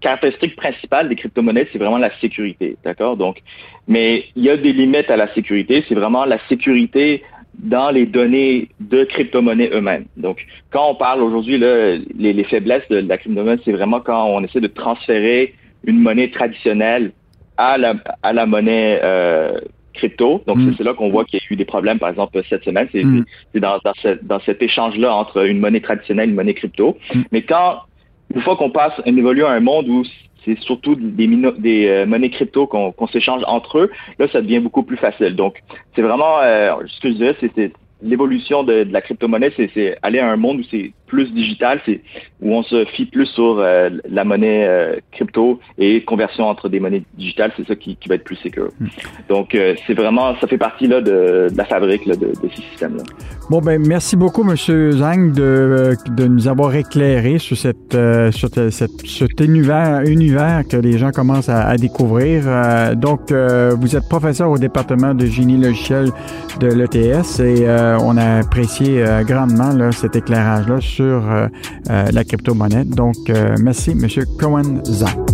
[0.00, 3.16] caractéristique principale des crypto-monnaies, c'est vraiment la sécurité, d'accord?
[3.16, 3.42] Donc,
[3.86, 5.84] mais il y a des limites à la sécurité.
[5.88, 7.22] C'est vraiment la sécurité
[7.58, 10.06] dans les données de crypto-monnaies eux-mêmes.
[10.16, 14.42] Donc, quand on parle aujourd'hui, les, les, faiblesses de, la crypto-monnaie, c'est vraiment quand on
[14.42, 17.12] essaie de transférer une monnaie traditionnelle
[17.56, 19.58] à la, à la monnaie euh,
[19.94, 20.42] crypto.
[20.46, 20.74] Donc, mm.
[20.76, 22.88] c'est là qu'on voit qu'il y a eu des problèmes, par exemple, cette semaine.
[22.92, 23.24] C'est mm.
[23.56, 23.78] dans,
[24.22, 26.96] dans, cet échange-là entre une monnaie traditionnelle et une monnaie crypto.
[27.14, 27.20] Mm.
[27.32, 27.80] Mais quand,
[28.34, 30.04] une fois qu'on passe, on évolue à un monde où
[30.44, 33.90] c'est surtout des, euh, monnaies crypto qu'on s'échange entre eux.
[34.18, 35.36] Là, ça devient beaucoup plus facile.
[35.36, 35.62] Donc,
[35.94, 40.28] c'est vraiment, euh, ce que je dirais, c'est l'évolution de, la crypto-monnaie, c'est aller à
[40.28, 42.00] un monde où c'est plus digital, c'est
[42.40, 46.80] où on se fie plus sur euh, la monnaie euh, crypto et conversion entre des
[46.80, 48.70] monnaies digitales, c'est ça qui, va être plus sécur.
[48.80, 48.86] Hmm.
[49.28, 53.02] Donc euh, c'est vraiment, ça fait partie là de, la fabrique de, ces systèmes-là.
[53.50, 55.94] Bon ben merci beaucoup Monsieur Zhang de,
[56.26, 57.96] nous avoir éclairé sur cette
[58.30, 62.44] sur cet univers, univers que les gens commencent à, découvrir.
[62.96, 66.06] donc vous êtes professeur au département de génie logiciel
[66.60, 67.66] de l'ETS et
[68.00, 71.48] on a apprécié grandement là, cet éclairage-là sur sur euh,
[71.90, 72.84] euh, la crypto-monnaie.
[72.84, 74.06] Donc, euh, merci, M.
[74.38, 75.26] Cohen Zhang.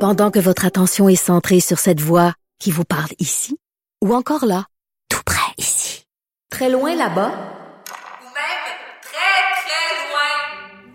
[0.00, 3.56] Pendant que votre attention est centrée sur cette voix qui vous parle ici,
[4.02, 4.64] ou encore là,
[5.08, 6.04] tout près ici,
[6.50, 7.57] Très loin là-bas?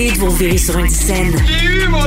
[0.00, 1.34] Arrêtez de vous revirer sur une scène.
[1.46, 1.98] J'ai eu mon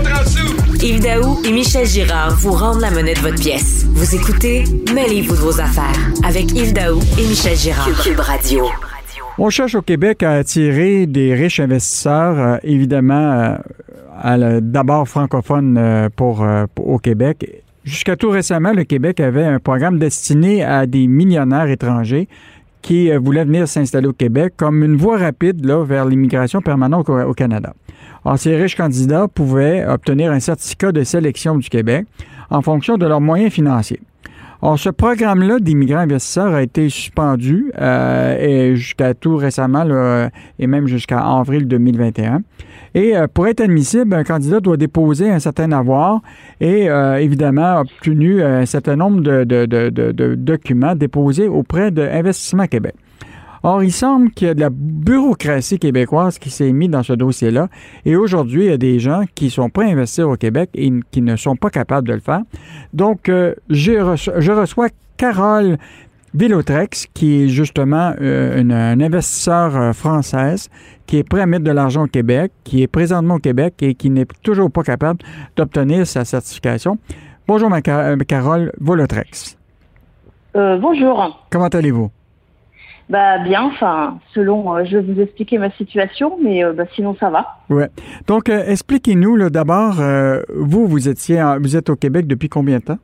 [0.81, 3.85] Yves Daou et Michel Girard vous rendent la monnaie de votre pièce.
[3.85, 4.63] Vous écoutez
[4.95, 7.87] Mêlez-vous de vos affaires avec Yves Daou et Michel Girard.
[8.03, 8.65] Cube Radio.
[9.37, 13.57] On cherche au Québec à attirer des riches investisseurs, euh, évidemment,
[14.25, 16.43] euh, d'abord francophones euh, pour,
[16.79, 17.63] au Québec.
[17.83, 22.27] Jusqu'à tout récemment, le Québec avait un programme destiné à des millionnaires étrangers
[22.83, 27.33] qui voulaient venir s'installer au Québec comme une voie rapide là, vers l'immigration permanente au
[27.33, 27.73] Canada.
[28.37, 32.05] Ces riches candidats pouvaient obtenir un certificat de sélection du Québec
[32.51, 33.99] en fonction de leurs moyens financiers.
[34.77, 39.83] Ce programme-là d'immigrants investisseurs a été suspendu euh, jusqu'à tout récemment,
[40.57, 42.41] et même jusqu'à avril 2021.
[42.95, 46.21] Et euh, pour être admissible, un candidat doit déposer un certain avoir
[46.61, 52.95] et euh, évidemment obtenu un certain nombre de, de documents déposés auprès d'Investissement Québec.
[53.65, 57.13] Or, il semble qu'il y a de la bureaucratie québécoise qui s'est mise dans ce
[57.13, 57.69] dossier-là.
[58.03, 60.91] Et aujourd'hui, il y a des gens qui sont prêts à investir au Québec et
[61.11, 62.41] qui ne sont pas capables de le faire.
[62.93, 65.77] Donc, euh, je, reçois, Carole
[66.33, 70.69] Villotrex, qui est justement euh, une, investisseur euh, française
[71.07, 73.95] qui est prêt à mettre de l'argent au Québec, qui est présentement au Québec et
[73.95, 75.19] qui n'est toujours pas capable
[75.55, 76.97] d'obtenir sa certification.
[77.47, 79.57] Bonjour, ma Carole Villotrex.
[80.53, 81.47] bonjour.
[81.49, 82.11] Comment allez-vous?
[83.13, 87.15] Bah bien, enfin, selon, euh, je vais vous expliquer ma situation, mais euh, bah, sinon
[87.19, 87.45] ça va.
[87.69, 87.89] Ouais.
[88.25, 90.01] Donc, euh, expliquez-nous d'abord,
[90.55, 92.97] vous, vous étiez, vous êtes au Québec depuis combien de temps?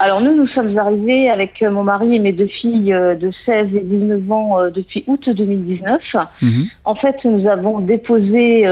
[0.00, 3.80] Alors nous, nous sommes arrivés avec mon mari et mes deux filles de 16 et
[3.80, 6.00] 19 ans depuis août 2019.
[6.42, 6.66] Mhm.
[6.84, 8.64] En fait, nous avons déposé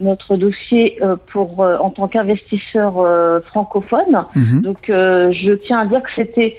[0.00, 0.98] notre dossier
[1.30, 2.94] pour en tant qu'investisseur
[3.46, 4.24] francophone.
[4.34, 4.62] Mhm.
[4.62, 6.56] Donc je tiens à dire que c'était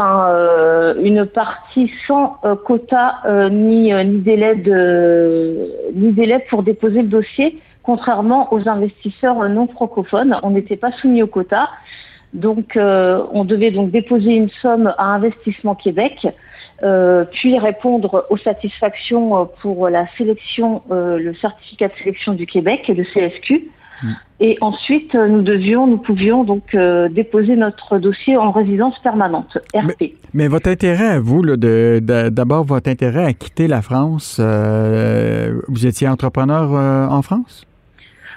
[0.00, 7.02] euh, une partie sans euh, quota euh, ni, ni, délai de, ni délai pour déposer
[7.02, 10.38] le dossier, contrairement aux investisseurs non francophones.
[10.42, 11.68] On n'était pas soumis au quota.
[12.32, 16.26] Donc, on devait donc déposer une somme à Investissement Québec,
[17.32, 23.68] puis répondre aux satisfactions pour la sélection, le certificat de sélection du Québec, le CSQ.
[24.40, 30.14] Et ensuite, nous devions, nous pouvions donc euh, déposer notre dossier en résidence permanente, RP.
[30.34, 36.08] Mais, votre intérêt à vous, d'abord votre intérêt à quitter la France, euh, vous étiez
[36.08, 37.66] entrepreneur euh, en France?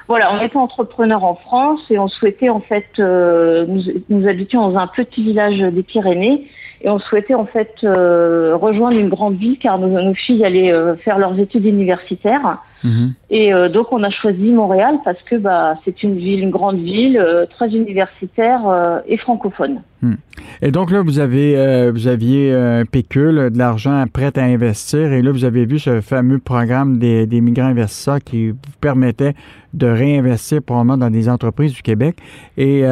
[0.07, 4.77] Voilà, on était entrepreneur en France et on souhaitait en fait, nous, nous, habitions dans
[4.77, 6.47] un petit village des Pyrénées
[6.81, 11.17] et on souhaitait en fait rejoindre une grande ville car nos, nos filles allaient faire
[11.17, 12.59] leurs études universitaires.
[12.85, 13.13] Mhm.
[13.31, 16.77] Et euh, donc on a choisi Montréal parce que bah, c'est une ville, une grande
[16.77, 19.81] ville, euh, très universitaire euh, et francophone.
[20.03, 20.13] Hmm.
[20.61, 25.23] Et donc là, vous avez vous aviez un pécule, de l'argent prêt à investir, et
[25.23, 29.33] là, vous avez vu ce fameux programme des, des migrants investisseurs qui vous permettait
[29.73, 32.17] de réinvestir probablement dans des entreprises du Québec.
[32.57, 32.83] Et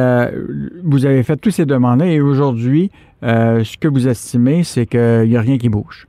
[0.82, 2.90] vous avez fait toutes ces demandes-là, et aujourd'hui,
[3.22, 6.08] ce que vous estimez, c'est qu'il n'y a rien qui bouge.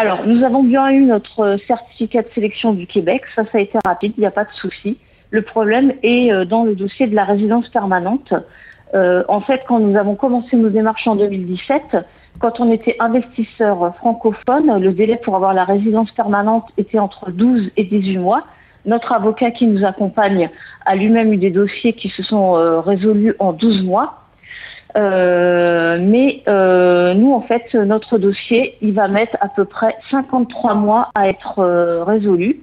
[0.00, 3.22] Alors, nous avons bien eu notre certificat de sélection du Québec.
[3.34, 4.96] Ça, ça a été rapide, il n'y a pas de souci.
[5.32, 8.32] Le problème est euh, dans le dossier de la résidence permanente.
[8.94, 11.96] Euh, en fait, quand nous avons commencé nos démarches en 2017,
[12.38, 17.72] quand on était investisseur francophone, le délai pour avoir la résidence permanente était entre 12
[17.76, 18.44] et 18 mois.
[18.86, 20.48] Notre avocat qui nous accompagne
[20.86, 24.27] a lui-même eu des dossiers qui se sont euh, résolus en 12 mois.
[24.96, 30.74] Euh, mais euh, nous, en fait, notre dossier, il va mettre à peu près 53
[30.74, 32.60] mois à être euh, résolu.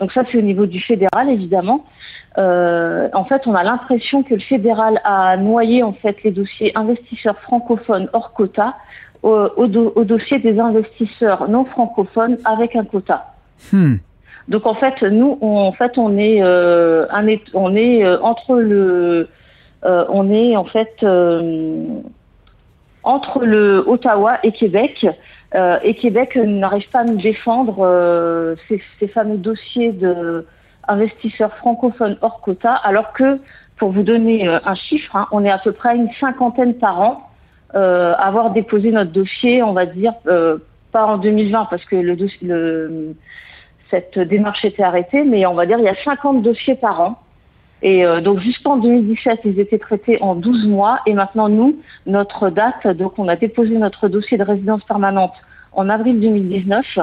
[0.00, 1.84] Donc ça, c'est au niveau du fédéral, évidemment.
[2.36, 7.38] en fait, on a l'impression que le fédéral a noyé en fait les dossiers investisseurs
[7.40, 8.76] francophones hors quota
[9.22, 13.34] au, dossier des investisseurs non francophones avec un quota.
[13.72, 13.96] Hmm.
[14.48, 19.28] Donc en fait, nous, on, en fait, on est, un, on est entre le euh,
[19.82, 22.00] on est en fait euh,
[23.02, 25.06] entre le Ottawa et Québec.
[25.54, 30.46] Euh, et Québec n'arrive pas à nous défendre ces, fameux dossiers de
[30.86, 33.38] investisseurs francophones hors quota, alors que,
[33.76, 37.30] pour vous donner un chiffre, hein, on est à peu près une cinquantaine par an
[37.74, 40.14] euh, avoir déposé notre dossier, on va dire,
[40.92, 42.26] pas en 2020, parce que
[43.90, 47.18] cette démarche était arrêtée, mais on va dire il y a 50 dossiers par an.
[47.82, 51.00] Et euh, donc jusqu'en 2017, ils étaient traités en 12 mois.
[51.06, 55.32] Et maintenant, nous, notre date, donc on a déposé notre dossier de résidence permanente
[55.72, 56.98] en avril 2019.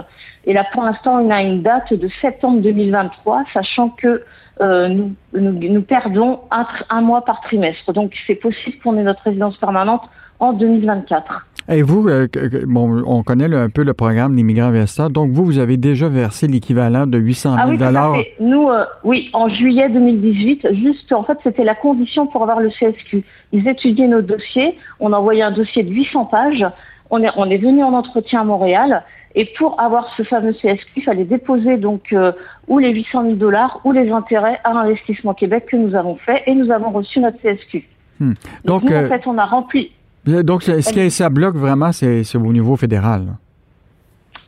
[0.46, 4.24] Et là, pour l'instant, on a une date de septembre 2023, sachant que
[4.60, 7.94] euh, nous, nous, perdons un, un mois par trimestre.
[7.94, 10.02] Donc c'est possible qu'on ait notre résidence permanente
[10.39, 11.47] en 2024.
[11.69, 12.28] Et vous, euh,
[12.65, 15.10] bon, on connaît un peu le programme d'immigrants Vesta.
[15.10, 19.30] Donc, vous, vous avez déjà versé l'équivalent de 800 000 ah oui, Nous, euh, oui,
[19.34, 23.23] en juillet 2018, juste, en fait, c'était la condition pour avoir le CSQ.
[23.52, 24.78] Ils étudiaient nos dossiers.
[25.02, 26.65] On a envoyé un dossier de 800 pages.
[27.10, 29.04] On est, on est venu en entretien à Montréal.
[29.36, 32.32] Et pour avoir ce fameux CSQ, il fallait déposer donc euh,
[32.67, 36.43] ou les 800 000 dollars ou les intérêts à l'investissement Québec que nous avons fait
[36.47, 37.88] et nous avons reçu notre CSQ.
[38.19, 38.34] Hmm.
[38.65, 39.91] Donc, nous, en fait, on a rempli,
[40.28, 43.28] donc, ce qui ça bloque vraiment, c'est au niveau fédéral?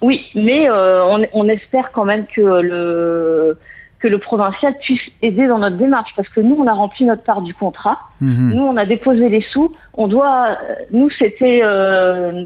[0.02, 3.58] Oui, mais euh, on, espère quand même que le
[4.00, 7.24] que le provincial puisse aider dans notre démarche parce que nous on a rempli notre
[7.24, 8.54] part du contrat, mhm.
[8.54, 10.58] nous on a déposé les sous, on doit,
[10.92, 12.46] nous c'était euh,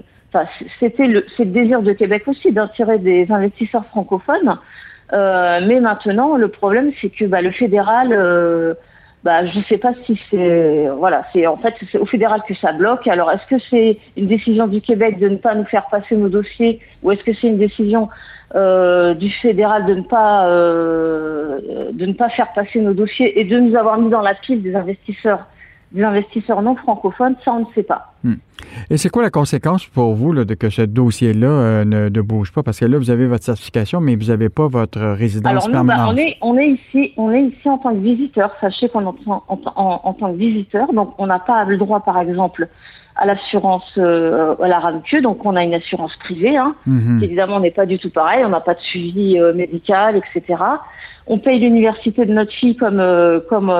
[0.80, 4.58] c'était le, le désir de Québec aussi d'attirer des investisseurs francophones,
[5.13, 8.13] euh, mais maintenant le problème c'est que bah, le fédéral
[9.23, 12.53] bah, je ne sais pas si c'est voilà, c'est en fait c'est au fédéral que
[12.55, 13.07] ça bloque.
[13.07, 16.27] Alors est-ce que c'est une décision du Québec de ne pas nous faire passer nos
[16.27, 18.09] dossiers ou est-ce que c'est une décision
[18.55, 23.45] euh, du fédéral de ne pas euh, de ne pas faire passer nos dossiers et
[23.45, 25.45] de nous avoir mis dans la pile des investisseurs?
[25.93, 28.13] Des investisseurs non francophones, ça on ne sait pas.
[28.23, 28.36] Hmm.
[28.89, 32.63] Et c'est quoi la conséquence pour vous de que ce dossier-là euh, ne, bouge pas?
[32.63, 35.91] Parce que là, vous avez votre certification, mais vous n'avez pas votre résidence Alors, nous,
[35.91, 38.51] on, est, on, est ici, on est ici en tant que visiteur.
[38.60, 42.19] Sachez qu'on est en, en, tant que visiteur, donc on n'a pas le droit, par
[42.19, 42.67] exemple,
[43.15, 47.21] à l'assurance euh, à la RAMQ, donc on a une assurance privée, hein, mhm.
[47.21, 50.60] évidemment n'est pas du tout pareil, on n'a pas de suivi euh, médical, etc.
[51.27, 53.01] On paye l'université de notre fille comme,
[53.49, 53.71] comme,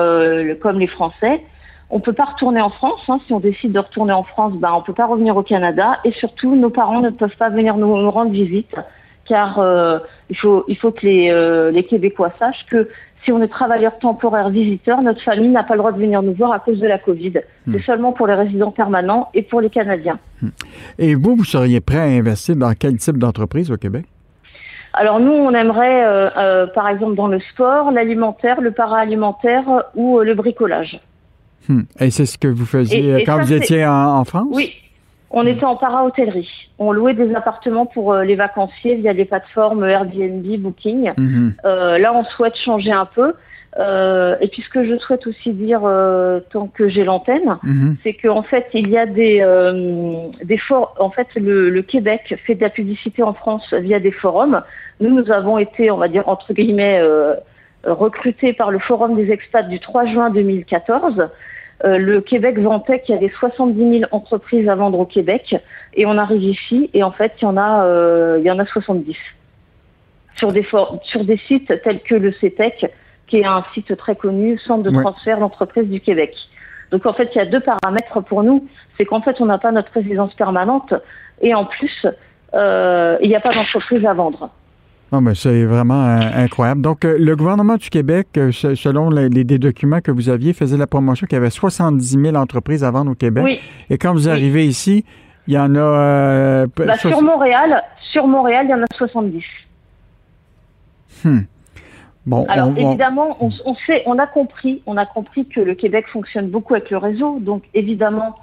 [0.62, 1.42] comme les Français.
[1.90, 3.02] On peut pas retourner en France.
[3.08, 3.20] Hein.
[3.26, 5.98] Si on décide de retourner en France, ben, on peut pas revenir au Canada.
[6.04, 8.74] Et surtout, nos parents ne peuvent pas venir nous, rendre visite,
[9.26, 9.98] car euh,
[10.30, 12.88] il faut il faut que les, euh, les Québécois sachent que
[13.24, 16.34] si on est travailleur temporaire visiteur, notre famille n'a pas le droit de venir nous
[16.34, 17.40] voir à cause de la Covid.
[17.66, 17.72] Hmm.
[17.72, 20.18] C'est seulement pour les résidents permanents et pour les Canadiens.
[20.42, 20.48] Hmm.
[20.98, 24.04] Et vous, vous seriez prêt à investir dans quel type d'entreprise au Québec?
[24.92, 30.34] Alors nous, on aimerait, euh, par exemple, dans le sport, l'alimentaire, le para-alimentaire ou le
[30.34, 31.00] bricolage.
[31.68, 31.82] Hmm.
[32.00, 34.48] Et c'est ce que vous faisiez quand vous étiez en, France?
[34.50, 34.72] Oui.
[35.36, 36.70] On était en para-hôtellerie.
[36.78, 41.10] On louait des appartements pour euh, les vacanciers via des plateformes Airbnb, Booking.
[41.16, 41.54] Mhm.
[41.64, 43.34] Euh, là, on souhaite changer un peu.
[43.76, 45.80] Euh, et puis ce que je souhaite aussi dire
[46.52, 47.96] tant que j'ai l'antenne, mhm.
[48.04, 49.44] c'est qu'en fait il y a des
[50.44, 50.94] des forums.
[51.00, 54.62] En fait, le, le, Québec fait de la publicité en France via des forums.
[55.00, 57.00] Nous, nous avons été, on va dire entre guillemets,
[57.82, 61.28] recrutés par le Forum des expats du 3 juin 2014.
[61.84, 65.54] Euh, le Québec vantait qu'il y avait 70 000 entreprises à vendre au Québec
[65.92, 68.58] et on arrive ici et en fait il y en a, euh, il y en
[68.58, 69.14] a 70
[70.36, 70.66] sur des,
[71.02, 72.90] sur des sites tels que le CETEC
[73.26, 76.34] qui est un site très connu, centre de transfert d'entreprises du Québec.
[76.90, 78.66] Donc en fait il y a deux paramètres pour nous,
[78.96, 80.94] c'est qu'en fait on n'a pas notre résidence permanente
[81.42, 82.06] et en plus
[82.54, 84.48] euh, il n'y a pas d'entreprise à vendre.
[85.14, 86.80] Non, mais c'est vraiment euh, incroyable.
[86.80, 90.88] Donc, euh, le gouvernement du Québec, euh, selon les, documents que vous aviez, faisait la
[90.88, 93.44] promotion qu'il y avait 70 000 entreprises à vendre au Québec.
[93.44, 93.60] Oui.
[93.90, 95.04] Et quand vous arrivez ici,
[95.46, 96.66] il y en a...
[96.66, 99.44] Bah, sur Montréal, sur Montréal, il y en a 70.
[101.22, 101.38] Hmm.
[102.26, 106.48] Bon, Alors évidemment, on, sait, on a compris, on a compris que le Québec fonctionne
[106.48, 107.38] beaucoup avec le réseau.
[107.38, 108.34] Donc évidemment,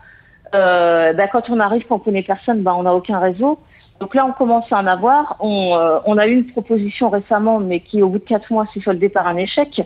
[0.53, 3.59] bah, quand on arrive, qu'on connaît personne, bah, on n'a aucun réseau.
[4.01, 5.37] Donc là, on commence à en avoir.
[5.41, 8.81] Euh, on, a eu une proposition récemment, mais qui, au bout de quatre mois, s'est
[8.81, 9.79] soldée par un échec.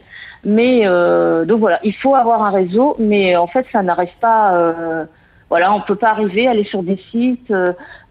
[0.46, 4.56] Mais euh, donc voilà, il faut avoir un réseau, mais en fait, ça n'arrive pas.
[4.56, 5.06] Euh,
[5.50, 7.54] voilà, on peut pas arriver, aller sur des sites,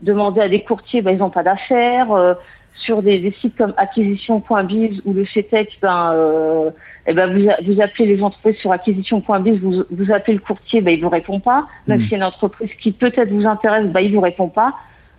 [0.02, 2.36] demander à des courtiers, ben, ils n'ont pas d'affaires.
[2.76, 6.72] sur des, sites comme acquisition.biz ou le CETEC, ben,
[7.06, 10.92] eh ben vous, vous, appelez les entreprises sur acquisition.biz, vous, vous appelez le courtier, ben,
[10.92, 11.66] il vous répond pas.
[11.86, 12.04] Même mmh.
[12.04, 14.74] si y a une entreprise qui peut-être vous intéresse, ben, il vous répond pas.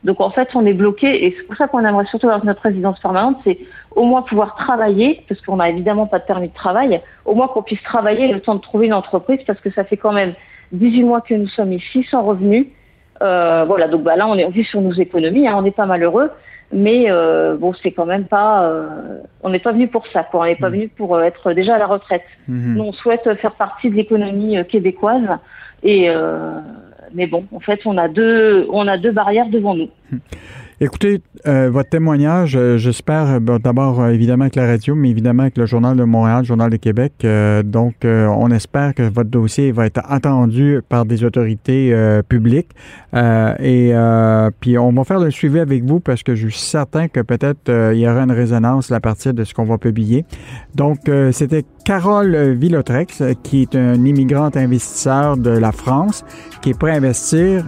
[0.06, 2.62] Donc en fait, on est bloqué et c'est pour ça qu'on aimerait surtout avoir notre
[2.62, 3.58] résidence permanente, c'est
[3.96, 7.48] au moins pouvoir travailler, parce qu'on n'a évidemment pas de permis de travail, au moins
[7.48, 10.34] qu'on puisse travailler le temps de trouver une entreprise, parce que ça fait quand même
[10.74, 12.68] 18 mois que nous sommes ici sans revenus.
[13.24, 15.88] Euh, voilà, donc bah, là on est vit sur nos économies, hein, on n'est pas
[15.88, 16.30] malheureux,
[16.72, 18.88] mais euh, bon c'est quand même pas, euh,
[19.42, 20.42] on n'est pas venu pour ça, quoi.
[20.42, 20.74] On n'est pas mmh.
[20.74, 22.24] venu pour être déjà à la retraite.
[22.48, 22.76] Mmh.
[22.76, 25.30] Nous on souhaite faire partie de l'économie québécoise
[25.82, 26.10] et
[27.16, 29.90] mais bon, en fait, on a deux, on a deux barrières devant nous.
[30.82, 35.58] Écoutez, euh, votre témoignage, euh, j'espère euh, d'abord évidemment avec la radio, mais évidemment avec
[35.58, 37.14] le Journal de Montréal, le Journal de Québec.
[37.64, 41.96] donc, on espère que votre dossier va être entendu par des autorités
[42.28, 42.72] publiques.
[43.14, 43.94] et
[44.60, 47.72] puis, on va faire le suivi avec vous parce que je suis certain que peut-être
[47.94, 50.26] il y aura une résonance à partir de ce qu'on va publier.
[50.76, 56.26] Donc, c'était Carole Villotrex, qui est une immigrante investisseur de la France,
[56.62, 57.66] qui est prêt à investir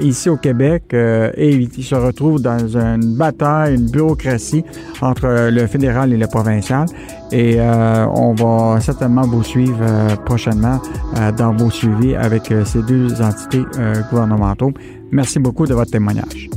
[0.00, 4.64] ici au Québec et il se retrouve dans une bataille, une bureaucratie
[5.00, 6.86] entre le fédéral et le provincial.
[7.32, 10.80] Et euh, on va certainement vous suivre euh, prochainement
[11.16, 13.64] euh, dans vos suivis avec ces deux entités
[14.10, 14.72] gouvernementaux.
[15.10, 16.50] Merci beaucoup de votre témoignage.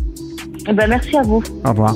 [0.67, 1.41] Eh ben, merci à vous.
[1.63, 1.95] Au revoir.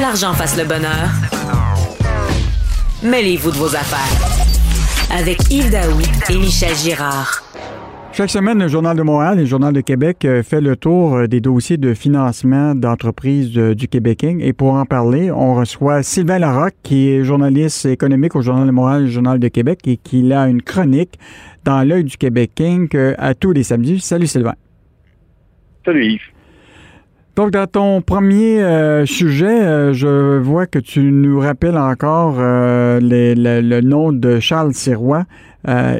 [0.00, 1.10] Que l'argent fasse le bonheur,
[3.02, 4.16] mêlez-vous de vos affaires.
[5.14, 7.42] Avec Yves Daou et Michel Girard.
[8.12, 11.16] Chaque semaine, le Journal de Montréal et le Journal de Québec euh, fait le tour
[11.16, 14.24] euh, des dossiers de financement d'entreprises euh, du Québec.
[14.24, 18.72] Et pour en parler, on reçoit Sylvain Larocque, qui est journaliste économique au Journal de
[18.72, 21.18] Montréal et le Journal de Québec et qui a une chronique
[21.64, 22.52] dans l'œil du Québec
[23.18, 24.00] à tous les samedis.
[24.00, 24.54] Salut Sylvain.
[25.84, 26.39] Salut Yves.
[27.40, 33.00] Donc, dans ton premier euh, sujet, euh, je vois que tu nous rappelles encore euh,
[33.00, 35.24] le, nom de Charles Sirois.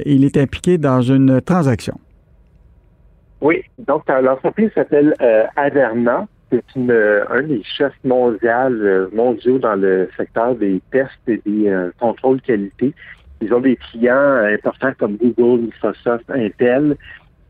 [0.04, 1.94] il est impliqué dans une transaction.
[3.40, 5.14] Oui, donc l'entreprise s'appelle
[5.56, 6.28] Averna.
[6.50, 12.92] C'est un des chefs mondiaux, mondiaux dans le secteur des tests et des contrôles qualité.
[13.40, 16.98] Ils ont des clients importants comme Google, Microsoft, Intel.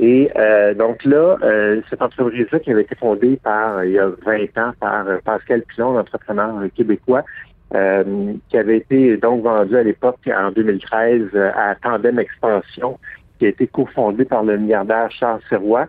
[0.03, 4.09] Et euh, donc là, euh, cette entreprise-là qui avait été fondée par il y a
[4.25, 7.23] 20 ans par euh, Pascal Pilon, l'entrepreneur québécois,
[7.71, 12.99] qui avait été donc vendu à l'époque en 2013 à Tandem Expansion,
[13.39, 15.87] qui a été cofondé par le milliardaire Charles Serrois.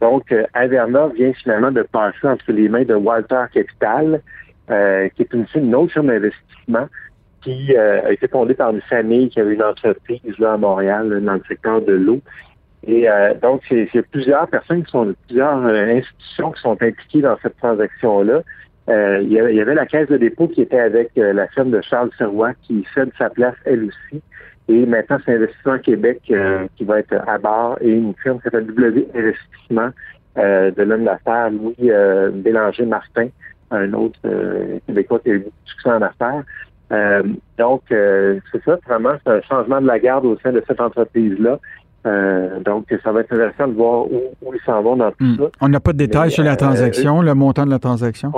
[0.00, 4.22] Donc, Averna vient finalement de passer entre les mains de Walter Capital,
[4.66, 6.88] qui est une, une autre firme d'investissement
[7.42, 11.34] qui a été fondée par une famille qui avait une entreprise là à Montréal dans
[11.34, 12.20] le secteur de l'eau
[12.86, 17.36] et euh, donc, c'est plusieurs personnes qui sont plusieurs euh, institutions qui sont impliquées dans
[17.42, 18.42] cette transaction-là.
[18.88, 22.10] Euh, il, y avait, la caisse de dépôt qui était avec la firme de Charles
[22.16, 24.22] Serrois qui cède sa place elle aussi.
[24.68, 28.66] Et maintenant, c'est Investissement Québec qui va être à bord et une firme qui s'appelle
[28.66, 29.90] W Investissement
[30.36, 31.90] de l'homme d'affaires Louis
[32.42, 33.28] Bélanger-Martin,
[33.70, 34.18] un autre
[34.86, 36.42] Québécois qui a eu beaucoup succès en affaires.
[37.58, 41.60] donc, c'est ça, vraiment, c'est un changement de la garde au sein de cette entreprise-là.
[42.06, 45.36] Euh, donc, ça va être intéressant de voir où, ils s'en vont dans tout hmm.
[45.36, 45.44] ça.
[45.60, 48.32] On n'a pas de détails sur la euh, transaction, le montant de la transaction?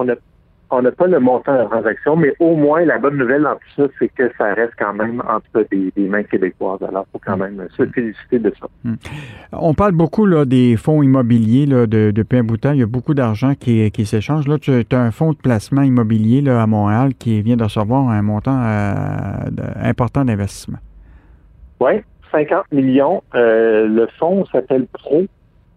[0.74, 3.54] On n'a pas le montant de la transaction, mais au moins, la bonne nouvelle dans
[3.54, 6.82] tout ça, c'est que ça reste quand même entre des, mains québécoises.
[6.82, 8.66] Alors, il faut quand même se féliciter de ça.
[8.82, 8.94] Hmm.
[9.52, 12.72] On parle beaucoup là, des fonds immobiliers là, de, depuis un bout de temps.
[12.72, 14.48] Il y a beaucoup d'argent qui, qui s'échange.
[14.48, 18.08] Là, tu as un fonds de placement immobilier là, à Montréal qui vient de recevoir
[18.08, 19.50] un montant euh,
[19.82, 20.78] important d'investissement.
[21.80, 22.02] Oui,
[22.32, 23.22] 50 millions.
[23.34, 25.24] Euh, le fonds s'appelle Pro.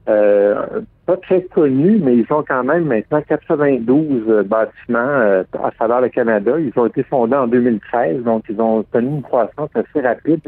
[0.08, 6.02] Euh, pas très connu, mais ils ont quand même maintenant 92 euh, bâtiments à travers
[6.02, 6.60] le Canada.
[6.60, 10.42] Ils ont été fondés en 2013, donc ils ont connu une croissance assez rapide.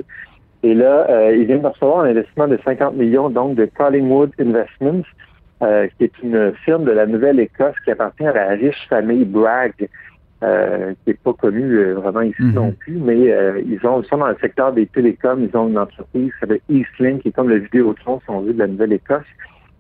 [0.64, 5.06] Et là, ils viennent de recevoir un investissement de 50 millions donc de Collingwood Investments,
[5.60, 9.88] qui est une firme de la Nouvelle-Écosse qui appartient à la riche famille Bragg.
[10.44, 12.54] Euh, qui n'est pas connu euh, vraiment ici mhm.
[12.54, 15.68] non plus, mais euh, ils ont ils sont dans le secteur des télécoms, ils ont
[15.68, 18.68] une entreprise qui s'appelle Eastlink, qui est comme le Vidéotron, si on veut, de la
[18.68, 19.26] Nouvelle-Écosse.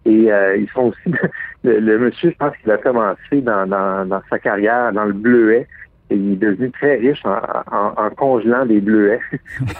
[0.05, 1.15] Et ils sont aussi
[1.63, 5.67] le, monsieur, je pense qu'il a commencé dans, dans, sa carrière dans le bleuet.
[6.09, 9.19] Et il est devenu très riche en, congelant des bleuets.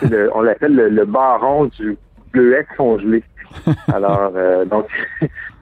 [0.36, 1.98] on l'appelle le, baron du
[2.34, 3.24] bleuet congelé.
[3.92, 4.34] Alors,
[4.66, 4.88] donc,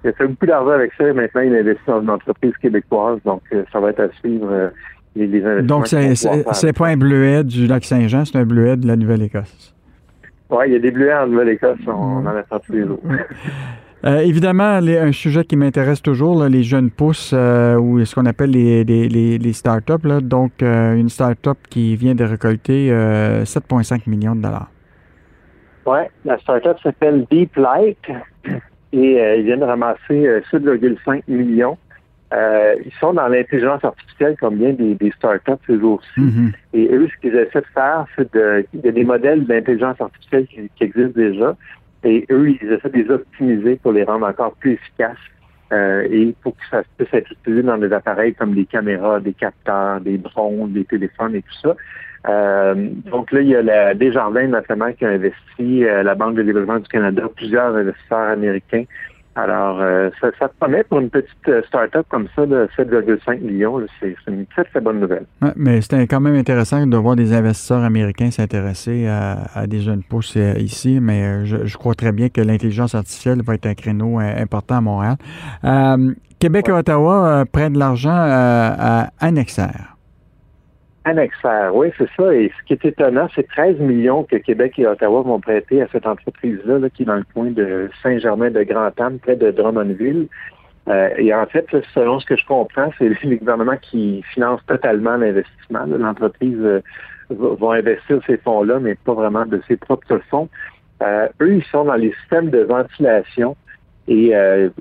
[0.03, 1.07] il a fait beaucoup d'argent avec ça.
[1.07, 3.20] Et maintenant, il investit dans une entreprise québécoise.
[3.24, 4.72] Donc, ça va être à suivre
[5.16, 9.74] donc, c'est pas un bleuet du lac Saint-Jean, c'est un bleuet de la Nouvelle-Écosse.
[10.49, 12.99] Oui, il y a des bleuets en Nouvelle-Écosse, on, en a tous les jours.
[14.03, 18.84] Euh, évidemment, un sujet qui m'intéresse toujours, les jeunes pousses ou ce qu'on appelle les,
[18.84, 20.03] les, les, startups.
[20.03, 20.22] Là.
[20.22, 24.70] Donc, une startup qui vient de récolter 7,5 millions de dollars.
[25.88, 27.97] Oui, la startup s'appelle Deep Light
[28.93, 31.76] et ils viennent de ramasser 7,5 millions.
[32.34, 36.19] Euh, ils sont dans l'intelligence artificielle comme bien des, des startups ces jours-ci.
[36.19, 36.51] Mm-hmm.
[36.73, 38.65] Et eux, ce qu'ils essaient de faire, c'est de.
[38.73, 41.55] Il y a des modèles d'intelligence artificielle qui, existent déjà.
[42.03, 45.17] Et eux, ils essaient de les optimiser pour les rendre encore plus efficaces.
[45.73, 49.34] Euh, et pour que ça puisse être utilisé dans des appareils comme des caméras, des
[49.34, 51.76] capteurs, des drones, des téléphones et tout ça.
[52.30, 56.43] Euh, donc là, il y a la Desjardins notamment qui a investi, la Banque de
[56.43, 58.84] développement du Canada, plusieurs investisseurs américains
[59.36, 63.82] alors, euh, ça, ça, promet pour une petite euh, start-up comme ça de 7,5 millions.
[64.00, 65.26] C'est une très, très bonne nouvelle.
[65.58, 70.38] mais c'était quand même intéressant de voir des investisseurs américains s'intéresser à, des jeunes pousses
[70.38, 74.78] euh, ici, mais je, crois très bien que l'intelligence artificielle va être un créneau important
[74.78, 75.18] à Montréal.
[76.40, 79.95] Québec et Ottawa prennent de l'argent à Annexaire.
[81.08, 82.34] Annexaire, oui, c'est ça.
[82.34, 85.88] Et ce qui est étonnant, c'est 13 millions que Québec et Ottawa vont prêter à
[85.91, 90.28] cette entreprise-là, qui est dans le coin de Saint-Germain-de-Grand-Anne, près de Drummondville.
[90.88, 95.16] Euh, et en fait, selon ce que je comprends, c'est le gouvernement qui finance totalement
[95.16, 95.86] l'investissement.
[95.86, 96.82] L'entreprise euh,
[97.30, 100.49] va, investir ces fonds-là, mais pas vraiment de ses propres fonds.
[101.03, 103.56] Euh, eux, ils sont dans les systèmes de ventilation.
[104.08, 104.34] Et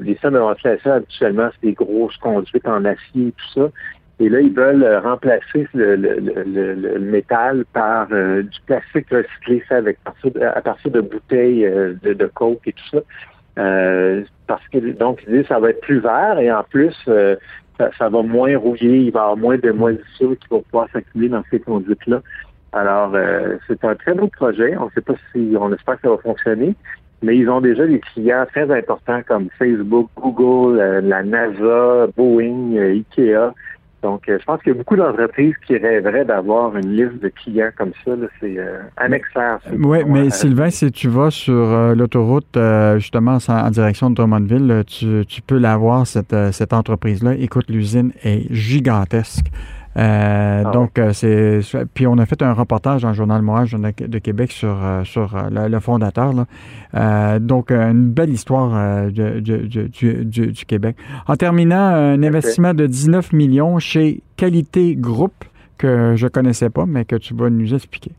[0.03, 3.71] les systèmes de ventilation, habituellement, c'est des grosses conduites en acier et tout ça.
[4.21, 9.11] Et là, ils veulent euh, remplacer le, le, le, le métal par euh, du plastique
[9.11, 9.99] recyclé fait avec
[10.41, 12.99] à partir de bouteilles euh, de, de, coke et tout ça.
[14.47, 16.95] parce que donc ils disent ça va être plus vert et en plus
[17.79, 21.31] ça, va moins rouiller, il va y avoir moins de moisissures qui vont pouvoir s'accumuler
[21.31, 22.23] dans ces conduites-là.
[22.73, 23.17] Alors
[23.67, 24.77] c'est un très beau projet.
[24.77, 26.75] On ne sait pas si on espère que ça va fonctionner.
[27.23, 33.55] Mais ils ont déjà des clients très importants comme Facebook, Google, la NASA, Boeing, Ikea.
[34.05, 37.31] Donc, euh, je pense qu'il y a beaucoup d'entreprises qui rêveraient d'avoir une liste de
[37.31, 38.11] clients comme ça.
[38.39, 39.61] C'est euh, annexaire.
[39.73, 42.59] Oui, mais Sylvain, si tu vas sur euh, l'autoroute,
[42.97, 47.33] justement, en, direction de Drummondville, tu, tu peux l'avoir, cette, cette entreprise-là.
[47.39, 49.47] Écoute, l'usine est gigantesque.
[49.97, 51.61] Euh, ah donc, euh, c'est.
[51.95, 55.37] Puis on a fait un reportage dans le Journal Moral de Québec sur, euh, sur
[55.51, 56.33] le, fondateur.
[57.41, 60.97] donc, une belle histoire du, du, Québec.
[61.27, 65.45] En terminant, un investissement de 19 millions chez Qualité Group,
[65.79, 68.13] que je ne connaissais pas, mais que tu vas nous expliquer.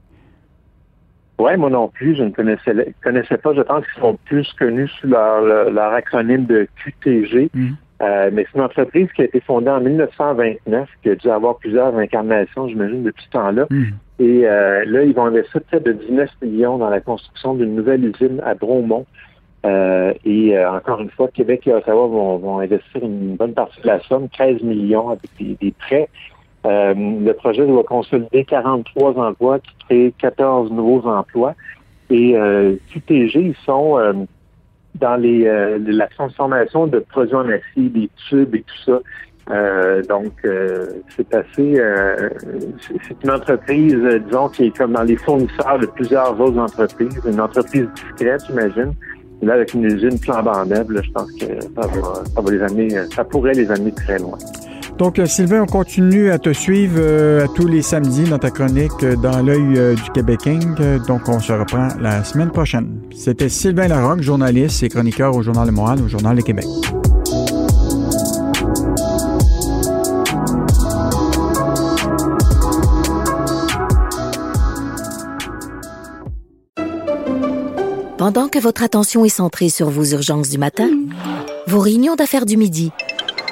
[1.38, 3.54] Oui, moi non plus, je ne connaissais, connaissais pas.
[3.54, 7.50] Je pense qu'ils sont plus connus sous leur, leur acronyme de QTG.
[7.54, 7.74] Mmh.
[8.06, 11.58] Euh, mais c'est une entreprise qui a été fondée en 1929, qui a dû avoir
[11.58, 13.66] plusieurs incarnations, j'imagine, depuis ce temps-là.
[13.70, 13.86] Hmm.
[14.20, 18.06] Et euh, là, ils vont investir près de 19 millions dans la construction d'une nouvelle
[18.06, 19.06] usine à Bromont.
[19.66, 24.00] Euh, et encore une fois, Québec et Ottawa vont, investir une bonne partie de la
[24.02, 26.08] somme, 13 millions avec des, prêts.
[26.64, 31.56] le projet doit consolider 43 emplois qui créent 14 nouveaux emplois.
[32.12, 32.36] Et
[32.92, 34.28] QTG, ils sont
[34.96, 39.00] dans les, euh, la transformation de produits en acier, des tubes et tout ça.
[39.52, 41.82] Euh, donc, euh, c'est assez.
[43.08, 47.20] c'est une entreprise, disons, qui est comme dans les fournisseurs de plusieurs autres entreprises.
[47.26, 48.94] Une entreprise discrète, j'imagine.
[49.42, 52.90] Là, avec une usine flambant neuve, je pense que ça va, ça va les amener,
[53.14, 54.38] ça pourrait les amener très loin.
[54.98, 58.92] Donc, euh, Sylvain, on continue à te suivre euh, tous les samedis dans ta chronique
[59.04, 60.48] euh, dans l'œil du Québec
[61.08, 63.02] Donc, on se reprend la semaine prochaine.
[63.14, 66.66] C'était Sylvain Larocque, journaliste et chroniqueur au Journal de Montréal, au Journal de Québec.
[78.18, 80.90] Pendant que votre attention est centrée sur vos urgences du matin,
[81.68, 82.92] vos réunions d'affaires du midi,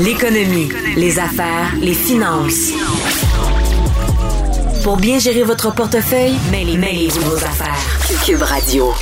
[0.00, 2.72] L'économie, les affaires, les finances.
[4.82, 7.76] Pour bien gérer votre portefeuille, mêlez, mêlez vos affaires.
[8.24, 8.94] Cube Radio.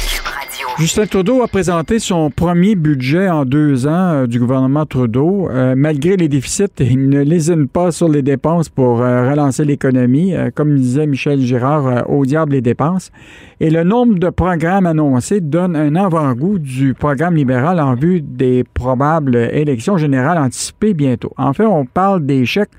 [0.79, 5.49] Justin Trudeau a présenté son premier budget en deux ans euh, du gouvernement Trudeau.
[5.51, 10.35] Euh, malgré les déficits, il ne lésine pas sur les dépenses pour euh, relancer l'économie.
[10.55, 13.11] comme disait Michel Girard, au diable les dépenses.
[13.59, 18.63] Et le nombre de programmes annoncés donne un avant-goût du programme libéral en vue des
[18.63, 21.33] probables élections générales anticipées bientôt.
[21.39, 22.71] En fait, on parle chèques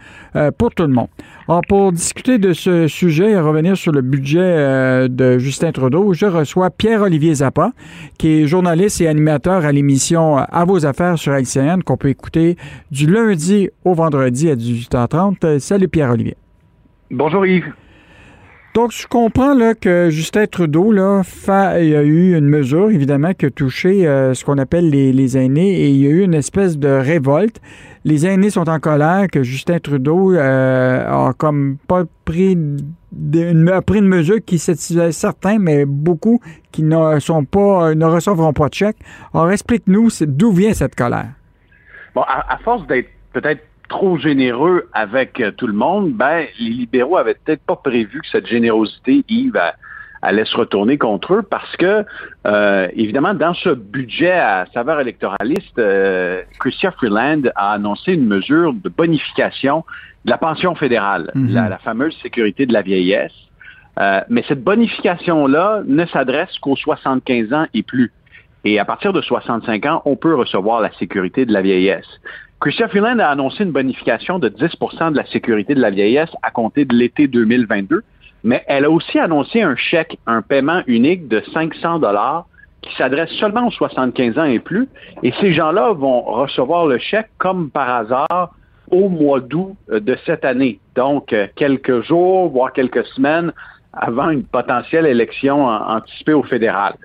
[0.58, 1.10] pour tout le monde.
[1.50, 6.28] Alors, pour discuter de ce sujet et revenir sur le budget de Justin Trudeau, je
[6.28, 7.72] reçois Pierre-Olivier Zappa,
[8.18, 12.56] qui est journaliste et animateur à l'émission À vos affaires sur LCN, qu'on peut écouter
[12.92, 15.60] du lundi au vendredi à 18h30.
[15.60, 16.36] Salut Pierre-Olivier.
[17.12, 17.74] Bonjour Yves.
[18.80, 21.24] Donc, je comprends là, que Justin Trudeau là,
[21.82, 25.12] il y a eu une mesure, évidemment, qui a touché euh, ce qu'on appelle les,
[25.12, 27.60] les, aînés et il y a eu une espèce de révolte.
[28.06, 34.00] Les aînés sont en colère que Justin Trudeau euh, a comme pas pris une, pris
[34.00, 36.40] une mesure qui satisfait certains, mais beaucoup
[36.72, 38.98] qui ne sont pas, ne recevront pas de chèque.
[39.34, 41.32] Alors, explique-nous d'où vient cette colère?
[42.16, 43.60] Bon, à, à force d'être peut-être
[43.90, 48.28] trop généreux avec euh, tout le monde, ben, les libéraux avaient peut-être pas prévu que
[48.32, 49.60] cette générosité, Yves,
[50.22, 52.06] allait se retourner contre eux parce que,
[52.46, 58.74] euh, évidemment, dans ce budget à saveur électoraliste, euh, Christian Freeland a annoncé une mesure
[58.74, 59.84] de bonification
[60.26, 61.54] de la pension fédérale, mhm.
[61.54, 63.34] la, fameuse sécurité de la vieillesse.
[64.30, 68.12] mais cette bonification-là ne s'adresse qu'aux 75 ans et plus.
[68.66, 72.08] Et à partir de 65 ans, on peut recevoir la sécurité de la vieillesse.
[72.62, 76.52] Christian Freeland a annoncé une bonification de 10% de la sécurité de la vieillesse à
[76.52, 78.04] compter de l'été 2022,
[78.44, 82.48] mais elle a aussi annoncé un chèque, un paiement unique de 500 dollars
[82.82, 84.90] qui s'adresse seulement aux 75 ans et plus,
[85.24, 88.54] et ces gens-là vont recevoir le chèque comme par hasard
[88.92, 93.54] au mois d'août euh, de cette année, donc euh, quelques jours, voire quelques semaines
[93.94, 96.96] avant une potentielle élection anticipée au fédéral.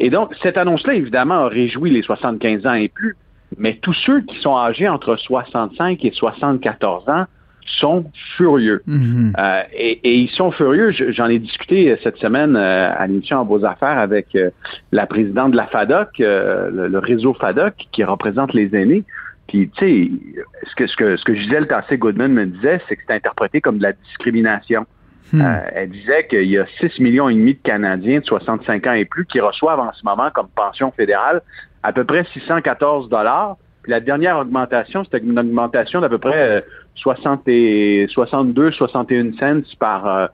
[0.00, 3.16] Et donc, cette annonce-là, évidemment, a réjoui les 75 ans et plus,
[3.56, 7.24] mais tous ceux qui sont âgés entre 65 et 74 ans
[7.68, 8.04] sont
[8.36, 8.82] furieux.
[8.86, 9.34] Mhm.
[9.38, 10.90] euh, et, et, ils sont furieux.
[10.90, 14.50] J'en ai discuté cette semaine euh, à l'émission en Beaux Affaires avec euh,
[14.92, 19.04] la présidente de la FADOC, euh, le, réseau FADOC, qui représente les aînés.
[19.48, 20.10] Puis, tu sais,
[20.68, 23.78] ce que, ce, que, ce que Gisèle Tassé-Goodman me disait, c'est que c'est interprété comme
[23.78, 24.86] de la discrimination.
[25.30, 25.42] Hmm.
[25.74, 29.04] elle disait qu'il y a 6 millions et demi de Canadiens de 65 ans et
[29.04, 31.42] plus qui reçoivent en ce moment comme pension fédérale
[31.82, 33.56] à peu près 614 dollars.
[33.86, 36.64] La dernière augmentation, c'était une augmentation d'à peu près
[36.96, 40.26] 60 euh, et 62, 61 cents par, euh,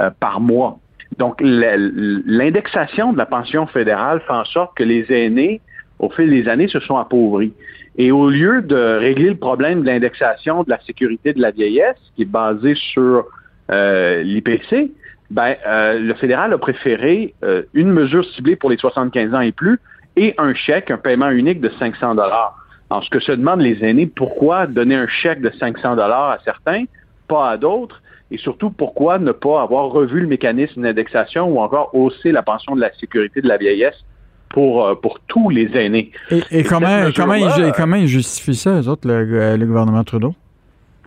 [0.00, 0.78] euh, par mois.
[1.18, 5.60] Donc, l'indexation de la pension fédérale fait en sorte que les aînés,
[5.98, 7.52] au fil des années, se sont appauvris.
[7.98, 11.98] Et au lieu de régler le problème de l'indexation de la sécurité de la vieillesse,
[12.16, 13.26] qui est basée sur
[13.68, 14.90] l'IPC,
[15.30, 17.34] ben, le fédéral a préféré
[17.74, 19.78] une mesure ciblée pour les 75 ans et plus,
[20.16, 22.56] et un chèque, un paiement unique de 500 dollars.
[22.90, 26.38] Alors, ce que se demandent les aînés, pourquoi donner un chèque de 500 dollars à
[26.44, 26.84] certains,
[27.28, 31.90] pas à d'autres, et surtout pourquoi ne pas avoir revu le mécanisme d'indexation ou encore
[31.94, 34.04] hausser la pension de la sécurité de la vieillesse
[34.50, 36.12] pour, euh, pour tous les aînés?
[36.50, 40.34] Et, comment, comment, ils, comment justifient ça, eux autres, le gouvernement Trudeau?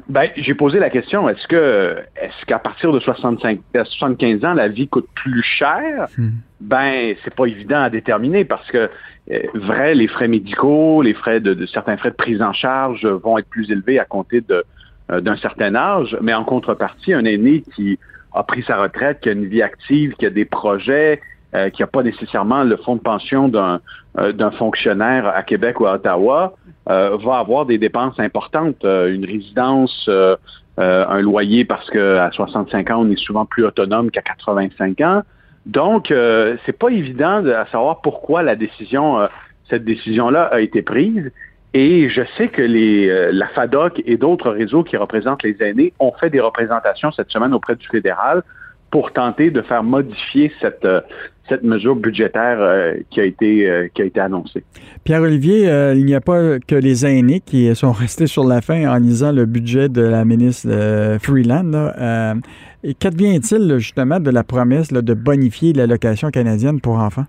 [0.08, 4.54] Ben, j'ai posé la question, est-ce que est-ce qu'à partir de 65, 75 euh, ans,
[4.54, 6.08] la vie coûte plus cher?
[6.18, 6.30] Hmm.
[6.62, 8.90] Ben, c'est pas évident à déterminer parce que
[9.32, 13.40] euh, vrai, les frais médicaux, les frais de, certains frais de prise en charge vont
[13.40, 14.64] être plus élevés à compter de
[15.12, 18.00] euh, d'un certain âge, mais en contrepartie, un aîné qui
[18.34, 21.22] a pris sa retraite, qui a une vie active, qui a des projets,
[21.56, 23.80] euh, qui n'a pas nécessairement le fonds de pension d'un
[24.18, 26.56] d'un fonctionnaire à Québec ou à Ottawa,
[26.90, 30.10] euh, va avoir des dépenses importantes, une résidence,
[30.78, 35.22] un loyer parce qu'à 65 ans, on est souvent plus autonome qu'à 85 ans.
[35.66, 36.14] Donc,
[36.66, 39.28] c'est pas évident de savoir pourquoi la décision,
[39.70, 41.32] cette décision-là a été prise.
[41.74, 46.12] Et je sais que les, la FADOC et d'autres réseaux qui représentent les aînés ont
[46.12, 48.44] fait des représentations cette semaine auprès du fédéral
[48.96, 51.02] pour tenter de faire modifier cette, euh,
[51.48, 54.64] cette mesure budgétaire euh, qui, a été, euh, qui a été annoncée.
[55.04, 58.98] Pierre-Olivier, il n'y a pas que les aînés qui sont restés sur la fin en
[58.98, 60.70] lisant le budget de la ministre
[61.22, 61.92] Freeland.
[62.84, 67.26] et qu'advient-il justement de la promesse de bonifier l'allocation canadienne pour enfants?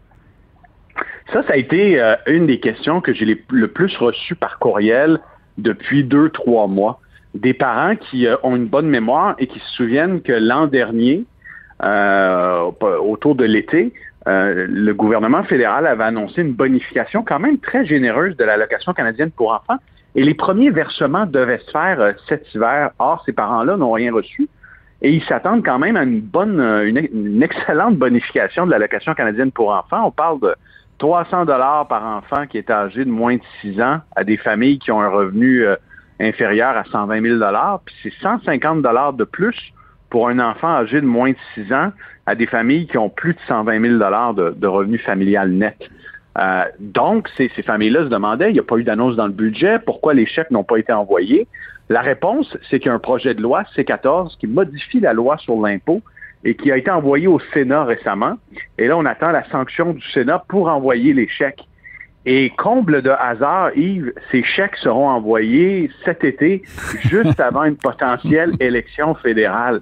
[1.32, 5.18] Ça, ça a été une des questions que j'ai le plus reçues par courriel
[5.58, 7.00] depuis deux, trois mois.
[7.34, 11.24] Des parents qui ont une bonne mémoire et qui se souviennent que l'an dernier,
[11.82, 13.92] euh, autour de l'été,
[14.28, 19.30] euh, le gouvernement fédéral avait annoncé une bonification quand même très généreuse de l'allocation canadienne
[19.30, 19.78] pour enfants.
[20.14, 22.90] Et les premiers versements devaient se faire euh, cet hiver.
[22.98, 24.48] Or, ces parents-là n'ont rien reçu.
[25.02, 29.70] Et ils s'attendent quand même à une bonne, une, excellente bonification de l'allocation canadienne pour
[29.70, 30.06] enfants.
[30.06, 30.54] On parle de
[30.98, 34.78] 300 dollars par enfant qui est âgé de moins de 6 ans à des familles
[34.78, 35.76] qui ont un revenu euh,
[36.20, 39.72] inférieur à 120 000 dollars, puis c'est 150 dollars de plus
[40.10, 41.92] pour un enfant âgé de moins de 6 ans
[42.26, 45.76] à des familles qui ont plus de 120 000 dollars de, revenus familial net.
[46.38, 49.32] Euh, donc, ces, ces familles-là se demandaient, il n'y a pas eu d'annonce dans le
[49.32, 51.46] budget, pourquoi les chèques n'ont pas été envoyés?
[51.88, 55.38] La réponse, c'est qu'il y a un projet de loi C14 qui modifie la loi
[55.38, 56.02] sur l'impôt
[56.44, 58.36] et qui a été envoyé au Sénat récemment.
[58.78, 61.64] Et là, on attend la sanction du Sénat pour envoyer les chèques.
[62.28, 66.62] Et comble de hasard, Yves, ces chèques seront envoyés cet été,
[67.02, 69.80] juste avant une potentielle élection fédérale.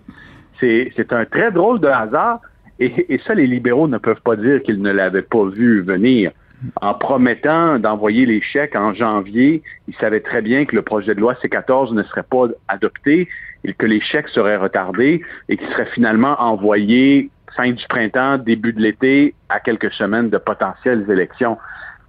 [0.61, 2.40] C'est un très drôle de hasard.
[2.78, 6.32] Et, et, ça, les libéraux ne peuvent pas dire qu'ils ne l'avaient pas vu venir.
[6.80, 11.20] En promettant d'envoyer les chèques en janvier, ils savaient très bien que le projet de
[11.20, 13.28] loi C14 ne serait pas adopté
[13.64, 18.72] et que les chèques seraient retardés et qu'ils seraient finalement envoyés fin du printemps, début
[18.72, 21.57] de l'été, à quelques semaines de potentielles élections.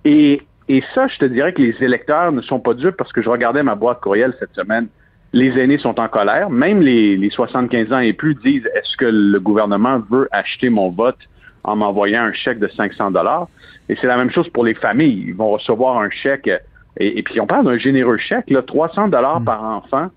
[0.06, 3.22] Et, et ça, je te dirais que les électeurs ne sont pas durs parce que
[3.22, 4.88] je regardais ma boîte courriel cette semaine.
[5.34, 6.50] Les aînés sont en colère.
[6.50, 10.90] Même les, les 75 ans et plus disent est-ce que le gouvernement veut acheter mon
[10.92, 11.18] vote
[11.64, 13.48] en m'envoyant un chèque de 500 dollars?
[13.90, 15.26] Et c'est la même chose pour les familles.
[15.28, 16.50] Ils vont recevoir un chèque
[16.98, 19.46] et, puis on parle d'un généreux chèque, là, 300 dollars mm.
[19.46, 20.08] par enfant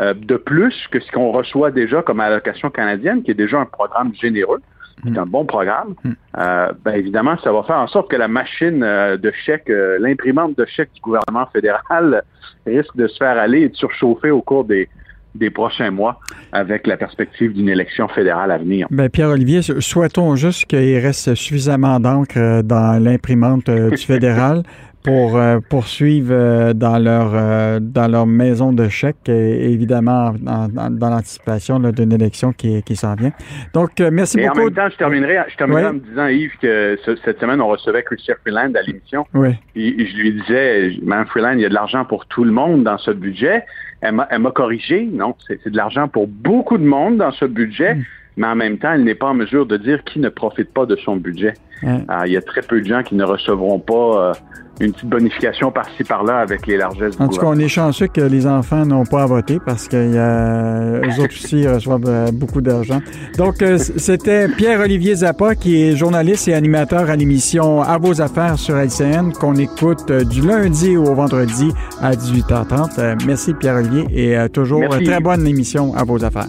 [0.00, 3.66] euh, de plus que ce qu'on reçoit déjà comme allocation canadienne, qui est déjà un
[3.66, 4.60] programme généreux,
[5.02, 5.94] qui est un bon programme.
[6.04, 6.10] Mm.
[6.38, 10.56] Euh, ben évidemment, ça va faire en sorte que la machine euh, de chèques, l'imprimante
[10.56, 12.22] de chèques du gouvernement fédéral
[12.66, 14.88] risque de se faire aller et de surchauffer au cours des,
[15.34, 16.20] des prochains mois
[16.52, 18.86] avec la perspective d'une élection fédérale à venir.
[18.90, 24.62] Ben Pierre-Olivier, souhaitons juste qu'il reste suffisamment d'encre dans l'imprimante du fédéral
[25.08, 31.08] pour euh, poursuivre euh, dans leur euh, dans leur maison de chèques, et, évidemment dans,
[31.08, 33.32] l'anticipation d'une élection qui, qui s'en vient.
[33.72, 34.60] Donc, merci beaucoup.
[34.60, 37.68] En même temps, je terminerai, je terminerai en me disant, Yves, que cette semaine, on
[37.68, 39.26] recevait Christian Freeland à l'émission.
[39.32, 39.48] Oui.
[39.74, 42.84] Et, je lui disais, Mme Freeland, il y a de l'argent pour tout le monde
[42.84, 43.64] dans ce budget.
[44.00, 45.08] Elle m'a corrigé.
[45.10, 47.94] Non, c'est de l'argent pour beaucoup de monde dans ce budget.
[47.94, 48.02] Hmm.
[48.36, 50.84] mais en même temps, elle n'est pas en mesure de dire qui ne profite pas
[50.84, 51.54] de son budget.
[51.82, 54.34] il y a très peu de gens qui ne recevront pas
[54.80, 58.06] une petite bonification par-ci par-là avec les largesses du En tout cas, on est chanceux
[58.06, 63.00] que les enfants n'ont pas à voter parce qu'eux autres aussi reçoivent euh, beaucoup d'argent.
[63.36, 68.58] Donc, euh, c'était Pierre-Olivier Zappa qui est journaliste et animateur à l'émission À vos affaires
[68.58, 73.24] sur LCN qu'on écoute euh, du lundi au vendredi à 18h30.
[73.26, 76.48] Merci Pierre-Olivier et toujours une très bonne émission à vos affaires.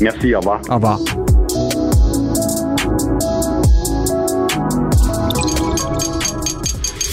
[0.00, 0.60] Merci, au revoir.
[0.70, 0.98] Au revoir.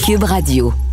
[0.07, 0.86] Cube Radio.